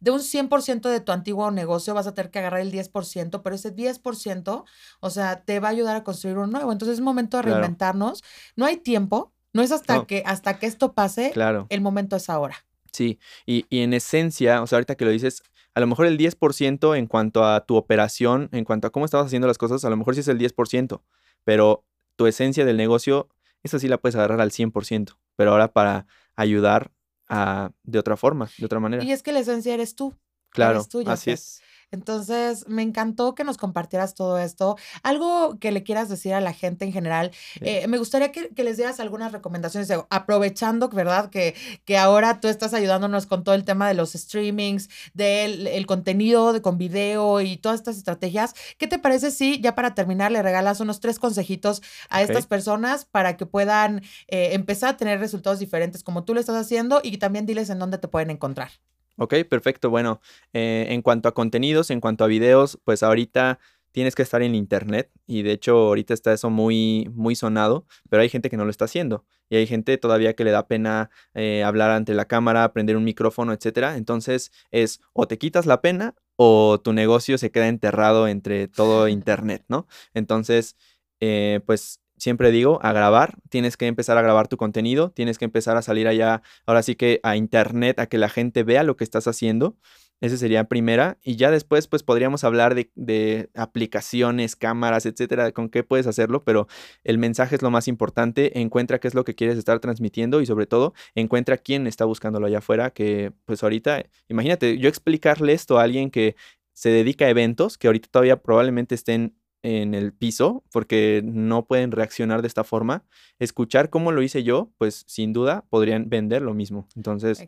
de 0.00 0.10
un 0.10 0.20
100% 0.20 0.88
de 0.88 1.00
tu 1.00 1.12
antiguo 1.12 1.50
negocio 1.50 1.94
vas 1.94 2.06
a 2.06 2.14
tener 2.14 2.30
que 2.30 2.38
agarrar 2.38 2.60
el 2.60 2.72
10%, 2.72 3.42
pero 3.42 3.56
ese 3.56 3.74
10%, 3.74 4.64
o 5.00 5.10
sea, 5.10 5.42
te 5.42 5.60
va 5.60 5.68
a 5.68 5.70
ayudar 5.70 5.96
a 5.96 6.04
construir 6.04 6.38
un 6.38 6.50
nuevo. 6.50 6.72
Entonces, 6.72 6.98
es 6.98 7.00
momento 7.00 7.36
de 7.38 7.44
reinventarnos. 7.44 8.22
No 8.56 8.66
hay 8.66 8.76
tiempo, 8.76 9.32
no 9.52 9.62
es 9.62 9.72
hasta, 9.72 10.04
que, 10.06 10.22
hasta 10.26 10.58
que 10.58 10.66
esto 10.66 10.92
pase, 10.92 11.30
claro. 11.32 11.66
el 11.70 11.80
momento 11.80 12.16
es 12.16 12.28
ahora. 12.28 12.56
Sí, 12.92 13.18
y, 13.44 13.66
y 13.68 13.80
en 13.80 13.92
esencia, 13.92 14.62
o 14.62 14.66
sea, 14.66 14.76
ahorita 14.76 14.94
que 14.96 15.04
lo 15.04 15.10
dices, 15.10 15.42
a 15.76 15.80
lo 15.80 15.86
mejor 15.86 16.06
el 16.06 16.16
10% 16.16 16.96
en 16.96 17.06
cuanto 17.06 17.44
a 17.44 17.66
tu 17.66 17.76
operación, 17.76 18.48
en 18.52 18.64
cuanto 18.64 18.86
a 18.86 18.90
cómo 18.90 19.04
estabas 19.04 19.26
haciendo 19.26 19.46
las 19.46 19.58
cosas, 19.58 19.84
a 19.84 19.90
lo 19.90 19.96
mejor 19.98 20.14
sí 20.14 20.20
es 20.20 20.28
el 20.28 20.38
10%, 20.38 21.02
pero 21.44 21.84
tu 22.16 22.26
esencia 22.26 22.64
del 22.64 22.78
negocio, 22.78 23.28
esa 23.66 23.78
sí 23.78 23.88
la 23.88 23.98
puedes 23.98 24.16
agarrar 24.16 24.40
al 24.40 24.50
100% 24.50 25.16
pero 25.36 25.52
ahora 25.52 25.72
para 25.72 26.06
ayudar 26.34 26.90
a, 27.28 27.70
de 27.84 27.98
otra 27.98 28.16
forma, 28.16 28.50
de 28.58 28.66
otra 28.66 28.80
manera. 28.80 29.04
Y 29.04 29.12
es 29.12 29.22
que 29.22 29.32
la 29.32 29.40
esencia 29.40 29.74
eres 29.74 29.94
tú. 29.94 30.14
Claro, 30.50 30.86
así 31.06 31.30
es. 31.30 31.60
Entonces, 31.92 32.66
me 32.68 32.82
encantó 32.82 33.34
que 33.34 33.44
nos 33.44 33.56
compartieras 33.56 34.14
todo 34.14 34.38
esto. 34.38 34.76
Algo 35.02 35.58
que 35.60 35.70
le 35.70 35.82
quieras 35.82 36.08
decir 36.08 36.34
a 36.34 36.40
la 36.40 36.52
gente 36.52 36.84
en 36.84 36.92
general. 36.92 37.30
Eh, 37.60 37.86
me 37.86 37.98
gustaría 37.98 38.32
que, 38.32 38.50
les 38.64 38.76
dieras 38.76 38.98
algunas 38.98 39.32
recomendaciones, 39.32 39.90
aprovechando, 40.10 40.88
¿verdad? 40.88 41.30
Que, 41.30 41.54
que 41.84 41.96
ahora 41.96 42.40
tú 42.40 42.48
estás 42.48 42.74
ayudándonos 42.74 43.26
con 43.26 43.44
todo 43.44 43.54
el 43.54 43.64
tema 43.64 43.86
de 43.88 43.94
los 43.94 44.12
streamings, 44.12 44.88
del 45.14 45.68
el 45.68 45.86
contenido 45.86 46.52
de, 46.52 46.60
con 46.60 46.76
video 46.76 47.40
y 47.40 47.56
todas 47.56 47.80
estas 47.80 47.96
estrategias. 47.96 48.54
¿Qué 48.78 48.88
te 48.88 48.98
parece 48.98 49.30
si 49.30 49.60
ya 49.60 49.74
para 49.74 49.94
terminar 49.94 50.32
le 50.32 50.42
regalas 50.42 50.80
unos 50.80 51.00
tres 51.00 51.18
consejitos 51.18 51.82
a 52.08 52.22
estas 52.22 52.46
personas 52.46 53.04
para 53.04 53.36
que 53.36 53.46
puedan 53.46 54.02
eh, 54.26 54.50
empezar 54.52 54.90
a 54.90 54.96
tener 54.96 55.20
resultados 55.20 55.60
diferentes 55.60 56.02
como 56.02 56.24
tú 56.24 56.34
lo 56.34 56.40
estás 56.40 56.56
haciendo 56.56 57.00
y 57.02 57.18
también 57.18 57.46
diles 57.46 57.70
en 57.70 57.78
dónde 57.78 57.98
te 57.98 58.08
pueden 58.08 58.30
encontrar? 58.30 58.70
Ok, 59.18 59.34
perfecto. 59.48 59.90
Bueno, 59.90 60.20
eh, 60.52 60.86
en 60.90 61.02
cuanto 61.02 61.28
a 61.28 61.34
contenidos, 61.34 61.90
en 61.90 62.00
cuanto 62.00 62.24
a 62.24 62.26
videos, 62.26 62.78
pues 62.84 63.02
ahorita 63.02 63.58
tienes 63.92 64.14
que 64.14 64.22
estar 64.22 64.42
en 64.42 64.54
internet 64.54 65.10
y 65.26 65.40
de 65.42 65.52
hecho 65.52 65.74
ahorita 65.74 66.12
está 66.12 66.30
eso 66.34 66.50
muy, 66.50 67.08
muy 67.14 67.34
sonado, 67.34 67.86
pero 68.10 68.20
hay 68.20 68.28
gente 68.28 68.50
que 68.50 68.58
no 68.58 68.64
lo 68.66 68.70
está 68.70 68.84
haciendo 68.84 69.24
y 69.48 69.56
hay 69.56 69.66
gente 69.66 69.96
todavía 69.96 70.34
que 70.34 70.44
le 70.44 70.50
da 70.50 70.66
pena 70.68 71.08
eh, 71.32 71.64
hablar 71.64 71.90
ante 71.90 72.12
la 72.12 72.26
cámara, 72.26 72.70
prender 72.74 72.98
un 72.98 73.04
micrófono, 73.04 73.54
etcétera. 73.54 73.96
Entonces 73.96 74.52
es 74.70 75.00
o 75.14 75.26
te 75.26 75.38
quitas 75.38 75.64
la 75.64 75.80
pena 75.80 76.14
o 76.36 76.78
tu 76.78 76.92
negocio 76.92 77.38
se 77.38 77.50
queda 77.50 77.68
enterrado 77.68 78.28
entre 78.28 78.68
todo 78.68 79.08
internet, 79.08 79.64
¿no? 79.68 79.86
Entonces, 80.12 80.76
eh, 81.20 81.60
pues 81.64 82.00
siempre 82.16 82.50
digo, 82.50 82.78
a 82.82 82.92
grabar, 82.92 83.36
tienes 83.48 83.76
que 83.76 83.86
empezar 83.86 84.18
a 84.18 84.22
grabar 84.22 84.48
tu 84.48 84.56
contenido, 84.56 85.10
tienes 85.10 85.38
que 85.38 85.44
empezar 85.44 85.76
a 85.76 85.82
salir 85.82 86.08
allá, 86.08 86.42
ahora 86.66 86.82
sí 86.82 86.96
que 86.96 87.20
a 87.22 87.36
internet, 87.36 87.98
a 87.98 88.06
que 88.06 88.18
la 88.18 88.28
gente 88.28 88.62
vea 88.62 88.82
lo 88.82 88.96
que 88.96 89.04
estás 89.04 89.26
haciendo. 89.26 89.76
Esa 90.22 90.38
sería 90.38 90.64
primera. 90.64 91.18
Y 91.22 91.36
ya 91.36 91.50
después, 91.50 91.88
pues 91.88 92.02
podríamos 92.02 92.42
hablar 92.42 92.74
de, 92.74 93.50
aplicaciones, 93.54 94.56
cámaras, 94.56 95.04
etcétera, 95.04 95.52
con 95.52 95.68
qué 95.68 95.84
puedes 95.84 96.06
hacerlo, 96.06 96.42
pero 96.42 96.68
el 97.04 97.18
mensaje 97.18 97.54
es 97.54 97.62
lo 97.62 97.70
más 97.70 97.86
importante. 97.86 98.58
Encuentra 98.58 98.98
qué 98.98 99.08
es 99.08 99.14
lo 99.14 99.24
que 99.24 99.34
quieres 99.34 99.58
estar 99.58 99.78
transmitiendo 99.78 100.40
y 100.40 100.46
sobre 100.46 100.66
todo, 100.66 100.94
encuentra 101.14 101.58
quién 101.58 101.86
está 101.86 102.06
buscándolo 102.06 102.46
allá 102.46 102.58
afuera. 102.58 102.90
Que 102.90 103.32
pues 103.44 103.62
ahorita, 103.62 104.06
imagínate, 104.28 104.78
yo 104.78 104.88
explicarle 104.88 105.52
esto 105.52 105.78
a 105.78 105.82
alguien 105.82 106.10
que 106.10 106.34
se 106.72 106.88
dedica 106.90 107.26
a 107.26 107.30
eventos, 107.30 107.76
que 107.76 107.88
ahorita 107.88 108.08
todavía 108.10 108.36
probablemente 108.42 108.94
estén 108.94 109.34
en 109.62 109.94
el 109.94 110.12
piso 110.12 110.64
porque 110.70 111.22
no 111.24 111.66
pueden 111.66 111.90
reaccionar 111.90 112.42
de 112.42 112.48
esta 112.48 112.64
forma. 112.64 113.04
Escuchar 113.38 113.90
cómo 113.90 114.12
lo 114.12 114.22
hice 114.22 114.42
yo, 114.42 114.70
pues 114.78 115.04
sin 115.06 115.32
duda 115.32 115.64
podrían 115.68 116.08
vender 116.08 116.42
lo 116.42 116.54
mismo. 116.54 116.88
Entonces, 116.94 117.46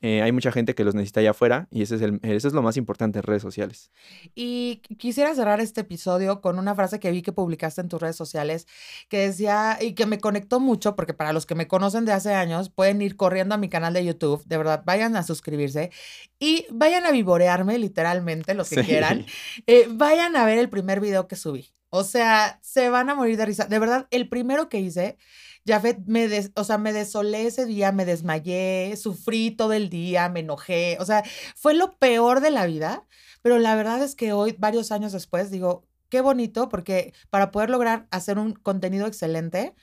eh, 0.00 0.22
hay 0.22 0.32
mucha 0.32 0.52
gente 0.52 0.74
que 0.74 0.84
los 0.84 0.94
necesita 0.94 1.20
allá 1.20 1.30
afuera 1.30 1.68
y 1.70 1.82
ese 1.82 1.96
es, 1.96 2.02
el, 2.02 2.18
eso 2.22 2.48
es 2.48 2.54
lo 2.54 2.62
más 2.62 2.76
importante 2.76 3.18
en 3.18 3.22
redes 3.22 3.42
sociales. 3.42 3.90
Y 4.34 4.82
quisiera 4.98 5.34
cerrar 5.34 5.60
este 5.60 5.82
episodio 5.82 6.40
con 6.40 6.58
una 6.58 6.74
frase 6.74 7.00
que 7.00 7.10
vi 7.10 7.22
que 7.22 7.32
publicaste 7.32 7.80
en 7.80 7.88
tus 7.88 8.00
redes 8.00 8.16
sociales 8.16 8.66
que 9.08 9.18
decía 9.18 9.78
y 9.80 9.94
que 9.94 10.06
me 10.06 10.18
conectó 10.18 10.60
mucho 10.60 10.96
porque 10.96 11.14
para 11.14 11.32
los 11.32 11.46
que 11.46 11.54
me 11.54 11.68
conocen 11.68 12.04
de 12.04 12.12
hace 12.12 12.34
años 12.34 12.70
pueden 12.70 13.00
ir 13.02 13.16
corriendo 13.16 13.54
a 13.54 13.58
mi 13.58 13.68
canal 13.68 13.92
de 13.94 14.04
YouTube, 14.04 14.42
de 14.44 14.58
verdad, 14.58 14.82
vayan 14.84 15.16
a 15.16 15.22
suscribirse 15.22 15.90
y 16.38 16.66
vayan 16.70 17.04
a 17.06 17.12
vivorearme 17.12 17.78
literalmente, 17.78 18.54
los 18.54 18.70
que 18.70 18.82
quieran. 18.82 19.26
Eh, 19.66 19.86
vayan 19.90 20.36
a 20.36 20.44
ver 20.44 20.58
el 20.58 20.68
primer 20.68 21.00
video 21.00 21.28
que 21.28 21.36
subí. 21.36 21.59
O 21.90 22.04
sea, 22.04 22.58
se 22.62 22.88
van 22.88 23.10
a 23.10 23.14
morir 23.14 23.36
de 23.36 23.46
risa. 23.46 23.66
De 23.66 23.78
verdad, 23.78 24.06
el 24.10 24.28
primero 24.28 24.68
que 24.68 24.78
hice, 24.80 25.18
ya 25.64 25.82
me, 26.06 26.28
o 26.54 26.64
sea, 26.64 26.78
me 26.78 26.92
desolé 26.92 27.46
ese 27.46 27.66
día, 27.66 27.92
me 27.92 28.04
desmayé, 28.04 28.96
sufrí 28.96 29.50
todo 29.50 29.72
el 29.72 29.90
día, 29.90 30.28
me 30.28 30.40
enojé. 30.40 30.96
O 31.00 31.04
sea, 31.04 31.24
fue 31.56 31.74
lo 31.74 31.98
peor 31.98 32.40
de 32.40 32.50
la 32.50 32.66
vida. 32.66 33.06
Pero 33.42 33.58
la 33.58 33.74
verdad 33.74 34.02
es 34.02 34.14
que 34.14 34.32
hoy, 34.32 34.54
varios 34.58 34.92
años 34.92 35.12
después, 35.12 35.50
digo, 35.50 35.86
qué 36.08 36.20
bonito, 36.20 36.68
porque 36.68 37.14
para 37.30 37.50
poder 37.50 37.70
lograr 37.70 38.06
hacer 38.10 38.38
un 38.38 38.52
contenido 38.54 39.06
excelente, 39.06 39.74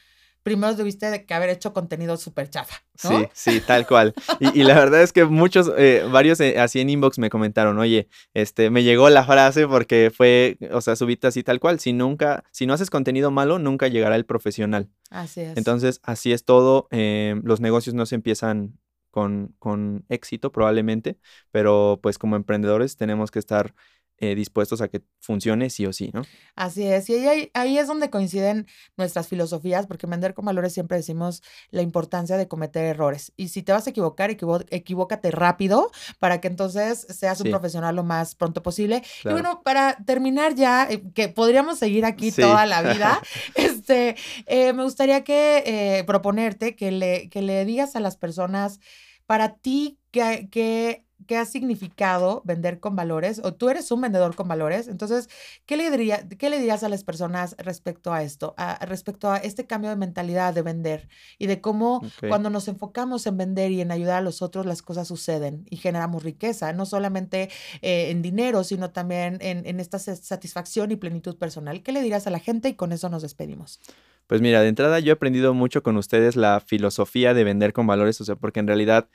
primero 0.43 0.73
debiste 0.75 1.25
que 1.25 1.33
haber 1.33 1.49
hecho 1.49 1.73
contenido 1.73 2.17
súper 2.17 2.49
chafa. 2.49 2.75
Sí, 2.95 3.27
sí, 3.33 3.61
tal 3.61 3.85
cual. 3.85 4.13
Y, 4.39 4.63
la 4.63 4.75
verdad 4.75 5.01
es 5.01 5.13
que 5.13 5.25
muchos, 5.25 5.71
eh, 5.77 6.07
varios 6.11 6.39
eh, 6.39 6.59
así 6.59 6.79
en 6.79 6.89
inbox 6.89 7.19
me 7.19 7.29
comentaron, 7.29 7.77
oye, 7.79 8.07
este, 8.33 8.69
me 8.69 8.83
llegó 8.83 9.09
la 9.09 9.23
frase 9.23 9.67
porque 9.67 10.11
fue, 10.15 10.57
o 10.71 10.81
sea, 10.81 10.95
subiste 10.95 11.27
así 11.27 11.43
tal 11.43 11.59
cual. 11.59 11.79
Si 11.79 11.93
nunca, 11.93 12.43
si 12.51 12.65
no 12.65 12.73
haces 12.73 12.89
contenido 12.89 13.31
malo, 13.31 13.59
nunca 13.59 13.87
llegará 13.87 14.15
el 14.15 14.25
profesional. 14.25 14.89
Así 15.09 15.41
es. 15.41 15.57
Entonces, 15.57 15.99
así 16.03 16.31
es 16.31 16.45
todo. 16.45 16.87
Eh, 16.91 17.39
los 17.43 17.59
negocios 17.59 17.93
no 17.93 18.05
se 18.05 18.15
empiezan 18.15 18.77
con, 19.11 19.55
con 19.59 20.05
éxito 20.09 20.51
probablemente, 20.51 21.17
pero 21.51 21.99
pues 22.01 22.17
como 22.17 22.35
emprendedores 22.35 22.97
tenemos 22.97 23.31
que 23.31 23.39
estar 23.39 23.73
eh, 24.19 24.33
dispuestos 24.33 24.81
a 24.81 24.87
que 24.87 25.03
funcione 25.19 25.69
sí 25.69 25.85
o 25.85 25.93
sí, 25.93 26.09
¿no? 26.11 26.23
Así 26.55 26.83
es, 26.87 27.07
y 27.07 27.27
ahí, 27.27 27.51
ahí, 27.53 27.77
es 27.77 27.85
donde 27.85 28.09
coinciden 28.09 28.65
nuestras 28.95 29.27
filosofías, 29.27 29.85
porque 29.85 30.07
vender 30.07 30.33
con 30.33 30.45
valores 30.45 30.73
siempre 30.73 30.97
decimos 30.97 31.43
la 31.69 31.83
importancia 31.83 32.35
de 32.35 32.47
cometer 32.47 32.85
errores. 32.85 33.31
Y 33.37 33.49
si 33.49 33.61
te 33.61 33.73
vas 33.73 33.85
a 33.85 33.91
equivocar, 33.91 34.31
equivócate 34.31 35.29
rápido 35.29 35.91
para 36.17 36.41
que 36.41 36.47
entonces 36.47 37.05
seas 37.09 37.41
un 37.41 37.51
profesional 37.51 37.95
lo 37.95 38.03
más 38.03 38.33
pronto 38.33 38.63
posible. 38.63 39.03
Y 39.23 39.29
bueno, 39.29 39.61
para 39.63 39.97
terminar 39.97 40.55
ya, 40.55 40.87
eh, 40.89 41.03
que 41.13 41.29
podríamos 41.29 41.77
seguir 41.77 42.03
aquí 42.03 42.31
toda 42.31 42.65
la 42.65 42.81
vida, 42.81 43.21
este, 43.55 44.15
eh, 44.47 44.73
me 44.73 44.81
gustaría 44.81 45.23
que 45.23 46.03
proponerte 46.07 46.75
que 46.75 46.89
le, 46.89 47.29
que 47.29 47.43
le 47.43 47.65
digas 47.65 47.95
a 47.95 47.99
las 47.99 48.17
personas, 48.17 48.79
para 49.27 49.57
ti, 49.57 49.99
que 50.09 51.06
qué 51.25 51.37
ha 51.37 51.45
significado 51.45 52.41
vender 52.45 52.79
con 52.79 52.95
valores 52.95 53.41
o 53.43 53.53
tú 53.53 53.69
eres 53.69 53.91
un 53.91 54.01
vendedor 54.01 54.35
con 54.35 54.47
valores. 54.47 54.87
Entonces, 54.87 55.29
¿qué 55.65 55.77
le, 55.77 55.89
diría, 55.89 56.27
qué 56.29 56.49
le 56.49 56.57
dirías 56.57 56.83
a 56.83 56.89
las 56.89 57.03
personas 57.03 57.55
respecto 57.57 58.13
a 58.13 58.23
esto, 58.23 58.53
a, 58.57 58.85
respecto 58.85 59.31
a 59.31 59.37
este 59.37 59.65
cambio 59.65 59.89
de 59.89 59.95
mentalidad 59.95 60.53
de 60.53 60.61
vender 60.61 61.09
y 61.37 61.47
de 61.47 61.59
cómo 61.59 62.01
cuando 62.27 62.49
nos 62.49 62.67
enfocamos 62.67 63.25
en 63.25 63.37
vender 63.37 63.71
y 63.71 63.81
en 63.81 63.91
ayudar 63.91 64.17
a 64.17 64.21
los 64.21 64.41
otros, 64.41 64.65
las 64.65 64.81
cosas 64.81 65.07
suceden 65.07 65.65
y 65.69 65.77
generamos 65.77 66.23
riqueza, 66.23 66.73
no 66.73 66.85
solamente 66.85 67.49
eh, 67.81 68.11
en 68.11 68.21
dinero, 68.21 68.63
sino 68.63 68.91
también 68.91 69.37
en, 69.41 69.65
en 69.65 69.79
esta 69.79 69.99
satisfacción 69.99 70.91
y 70.91 70.95
plenitud 70.95 71.37
personal? 71.37 71.81
¿Qué 71.81 71.91
le 71.91 72.01
dirías 72.01 72.27
a 72.27 72.29
la 72.29 72.39
gente? 72.39 72.69
Y 72.69 72.73
con 72.75 72.91
eso 72.91 73.09
nos 73.09 73.21
despedimos. 73.21 73.79
Pues 74.27 74.41
mira, 74.41 74.61
de 74.61 74.67
entrada 74.67 74.99
yo 74.99 75.11
he 75.11 75.13
aprendido 75.13 75.53
mucho 75.53 75.83
con 75.83 75.95
ustedes 75.95 76.35
la 76.35 76.59
filosofía 76.59 77.33
de 77.33 77.45
vender 77.45 77.71
con 77.71 77.87
valores, 77.87 78.19
o 78.19 78.25
sea, 78.25 78.35
porque 78.35 78.59
en 78.59 78.67
realidad 78.67 79.07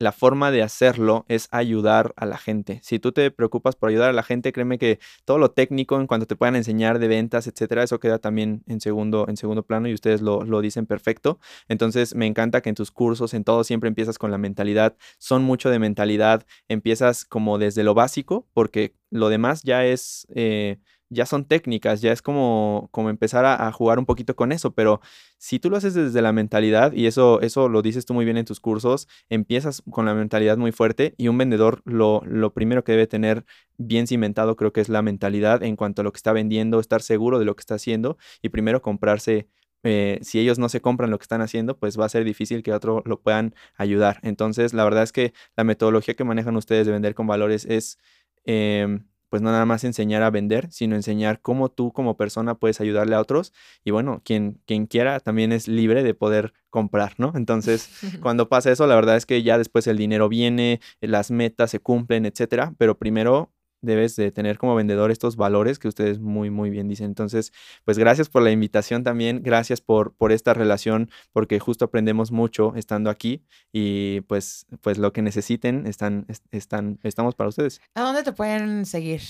la 0.00 0.12
forma 0.12 0.50
de 0.50 0.62
hacerlo 0.62 1.26
es 1.28 1.46
ayudar 1.50 2.14
a 2.16 2.24
la 2.24 2.38
gente. 2.38 2.80
Si 2.82 2.98
tú 2.98 3.12
te 3.12 3.30
preocupas 3.30 3.76
por 3.76 3.90
ayudar 3.90 4.08
a 4.08 4.14
la 4.14 4.22
gente, 4.22 4.50
créeme 4.50 4.78
que 4.78 4.98
todo 5.26 5.36
lo 5.36 5.50
técnico 5.50 6.00
en 6.00 6.06
cuanto 6.06 6.26
te 6.26 6.36
puedan 6.36 6.56
enseñar 6.56 6.98
de 6.98 7.06
ventas, 7.06 7.46
etcétera, 7.46 7.82
eso 7.82 8.00
queda 8.00 8.18
también 8.18 8.64
en 8.66 8.80
segundo, 8.80 9.26
en 9.28 9.36
segundo 9.36 9.62
plano 9.62 9.88
y 9.88 9.94
ustedes 9.94 10.22
lo, 10.22 10.42
lo 10.46 10.62
dicen 10.62 10.86
perfecto. 10.86 11.38
Entonces, 11.68 12.14
me 12.14 12.26
encanta 12.26 12.62
que 12.62 12.70
en 12.70 12.74
tus 12.74 12.90
cursos, 12.90 13.34
en 13.34 13.44
todo, 13.44 13.62
siempre 13.62 13.88
empiezas 13.88 14.16
con 14.18 14.30
la 14.30 14.38
mentalidad. 14.38 14.96
Son 15.18 15.42
mucho 15.42 15.68
de 15.68 15.78
mentalidad. 15.78 16.46
Empiezas 16.68 17.26
como 17.26 17.58
desde 17.58 17.84
lo 17.84 17.92
básico, 17.92 18.48
porque 18.54 18.94
lo 19.10 19.28
demás 19.28 19.62
ya 19.64 19.84
es. 19.84 20.26
Eh, 20.34 20.78
ya 21.10 21.26
son 21.26 21.44
técnicas, 21.44 22.00
ya 22.00 22.12
es 22.12 22.22
como, 22.22 22.88
como 22.92 23.10
empezar 23.10 23.44
a, 23.44 23.70
jugar 23.72 23.98
un 23.98 24.06
poquito 24.06 24.34
con 24.36 24.52
eso, 24.52 24.72
pero 24.74 25.00
si 25.38 25.58
tú 25.58 25.70
lo 25.70 25.76
haces 25.76 25.94
desde 25.94 26.22
la 26.22 26.32
mentalidad, 26.32 26.92
y 26.92 27.06
eso, 27.06 27.40
eso 27.40 27.68
lo 27.68 27.82
dices 27.82 28.06
tú 28.06 28.14
muy 28.14 28.24
bien 28.24 28.36
en 28.36 28.44
tus 28.44 28.60
cursos, 28.60 29.08
empiezas 29.28 29.82
con 29.90 30.06
la 30.06 30.14
mentalidad 30.14 30.56
muy 30.56 30.72
fuerte 30.72 31.14
y 31.18 31.28
un 31.28 31.38
vendedor 31.38 31.82
lo, 31.84 32.22
lo 32.24 32.54
primero 32.54 32.84
que 32.84 32.92
debe 32.92 33.06
tener 33.06 33.44
bien 33.76 34.06
cimentado 34.06 34.56
creo 34.56 34.72
que 34.72 34.80
es 34.80 34.88
la 34.88 35.02
mentalidad 35.02 35.62
en 35.62 35.76
cuanto 35.76 36.02
a 36.02 36.04
lo 36.04 36.12
que 36.12 36.18
está 36.18 36.32
vendiendo, 36.32 36.80
estar 36.80 37.02
seguro 37.02 37.38
de 37.38 37.44
lo 37.44 37.56
que 37.56 37.60
está 37.60 37.74
haciendo 37.74 38.16
y 38.42 38.50
primero 38.50 38.82
comprarse 38.82 39.48
eh, 39.82 40.18
si 40.22 40.38
ellos 40.38 40.58
no 40.58 40.68
se 40.68 40.80
compran 40.80 41.10
lo 41.10 41.18
que 41.18 41.22
están 41.22 41.40
haciendo, 41.40 41.78
pues 41.78 41.98
va 41.98 42.04
a 42.04 42.08
ser 42.08 42.24
difícil 42.24 42.62
que 42.62 42.72
otro 42.72 43.02
lo 43.06 43.20
puedan 43.20 43.54
ayudar. 43.76 44.20
Entonces, 44.22 44.74
la 44.74 44.84
verdad 44.84 45.02
es 45.02 45.12
que 45.12 45.32
la 45.56 45.64
metodología 45.64 46.14
que 46.14 46.24
manejan 46.24 46.56
ustedes 46.56 46.86
de 46.86 46.92
vender 46.92 47.14
con 47.14 47.26
valores 47.26 47.64
es 47.64 47.98
em, 48.44 49.06
pues 49.30 49.40
no 49.40 49.50
nada 49.50 49.64
más 49.64 49.84
enseñar 49.84 50.22
a 50.22 50.30
vender, 50.30 50.70
sino 50.70 50.96
enseñar 50.96 51.40
cómo 51.40 51.70
tú 51.70 51.92
como 51.92 52.16
persona 52.16 52.56
puedes 52.56 52.80
ayudarle 52.80 53.14
a 53.14 53.20
otros. 53.20 53.52
Y 53.84 53.92
bueno, 53.92 54.20
quien, 54.24 54.60
quien 54.66 54.86
quiera 54.86 55.20
también 55.20 55.52
es 55.52 55.68
libre 55.68 56.02
de 56.02 56.14
poder 56.14 56.52
comprar, 56.68 57.14
¿no? 57.16 57.32
Entonces, 57.34 57.88
cuando 58.20 58.48
pasa 58.48 58.70
eso, 58.70 58.86
la 58.86 58.96
verdad 58.96 59.16
es 59.16 59.24
que 59.24 59.42
ya 59.42 59.56
después 59.56 59.86
el 59.86 59.96
dinero 59.96 60.28
viene, 60.28 60.80
las 61.00 61.30
metas 61.30 61.70
se 61.70 61.80
cumplen, 61.80 62.26
etcétera, 62.26 62.74
pero 62.76 62.98
primero 62.98 63.52
debes 63.82 64.16
de 64.16 64.30
tener 64.32 64.58
como 64.58 64.74
vendedor 64.74 65.10
estos 65.10 65.36
valores 65.36 65.78
que 65.78 65.88
ustedes 65.88 66.18
muy, 66.18 66.50
muy 66.50 66.70
bien 66.70 66.88
dicen. 66.88 67.06
Entonces, 67.06 67.52
pues 67.84 67.98
gracias 67.98 68.28
por 68.28 68.42
la 68.42 68.50
invitación 68.50 69.04
también, 69.04 69.42
gracias 69.42 69.80
por, 69.80 70.14
por 70.14 70.32
esta 70.32 70.54
relación, 70.54 71.10
porque 71.32 71.58
justo 71.58 71.84
aprendemos 71.84 72.32
mucho 72.32 72.74
estando 72.76 73.10
aquí 73.10 73.42
y 73.72 74.22
pues, 74.22 74.66
pues 74.80 74.98
lo 74.98 75.12
que 75.12 75.22
necesiten, 75.22 75.86
están, 75.86 76.26
están, 76.50 76.98
estamos 77.02 77.34
para 77.34 77.48
ustedes. 77.48 77.80
¿A 77.94 78.02
dónde 78.02 78.22
te 78.22 78.32
pueden 78.32 78.86
seguir? 78.86 79.22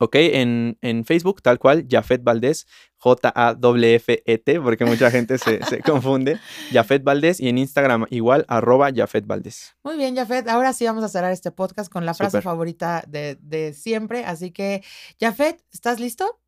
Ok, 0.00 0.16
en, 0.16 0.76
en 0.80 1.04
Facebook, 1.04 1.40
tal 1.40 1.58
cual, 1.58 1.86
Jafet 1.88 2.24
Valdés, 2.24 2.66
J-A-F-E-T, 2.98 4.60
porque 4.60 4.84
mucha 4.84 5.10
gente 5.10 5.38
se, 5.38 5.60
confunde. 5.84 6.40
Jafet 6.72 7.04
Valdés 7.04 7.38
y 7.40 7.48
en 7.48 7.58
Instagram 7.58 8.06
igual, 8.10 8.44
arroba 8.48 8.90
Jafet 8.94 9.26
Valdés. 9.26 9.76
Muy 9.84 9.96
bien, 9.96 10.16
Jafet. 10.16 10.48
Ahora 10.48 10.72
sí 10.72 10.84
vamos 10.84 11.04
a 11.04 11.08
cerrar 11.08 11.32
este 11.32 11.52
podcast 11.52 11.92
con 11.92 12.04
la 12.06 12.14
frase 12.14 12.42
favorita 12.42 13.04
de, 13.06 13.74
siempre. 13.76 14.24
Así 14.24 14.50
que, 14.50 14.82
Jafet, 15.20 15.62
¿estás 15.72 16.00
listo? 16.00 16.40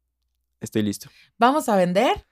Estoy 0.60 0.82
listo. 0.82 1.08
¿Vamos 1.38 1.68
a 1.68 1.76
vender? 1.76 2.26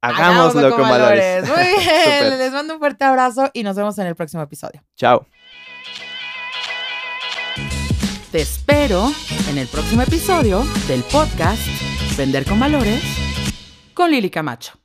Hagámoslo, 0.00 0.70
con, 0.76 0.82
valores. 0.82 1.48
Muy 1.48 1.56
bien, 1.84 2.38
les 2.38 2.52
mando 2.52 2.74
un 2.74 2.78
fuerte 2.78 3.04
abrazo 3.04 3.50
y 3.52 3.62
nos 3.62 3.76
vemos 3.76 3.98
en 3.98 4.06
el 4.06 4.14
próximo 4.14 4.42
episodio. 4.42 4.82
Chao. 4.96 5.26
Te 8.34 8.40
espero 8.40 9.12
en 9.48 9.58
el 9.58 9.68
próximo 9.68 10.02
episodio 10.02 10.64
del 10.88 11.04
podcast 11.04 11.62
Vender 12.16 12.44
con 12.44 12.58
Valores 12.58 13.00
con 13.94 14.10
Lili 14.10 14.28
Camacho. 14.28 14.83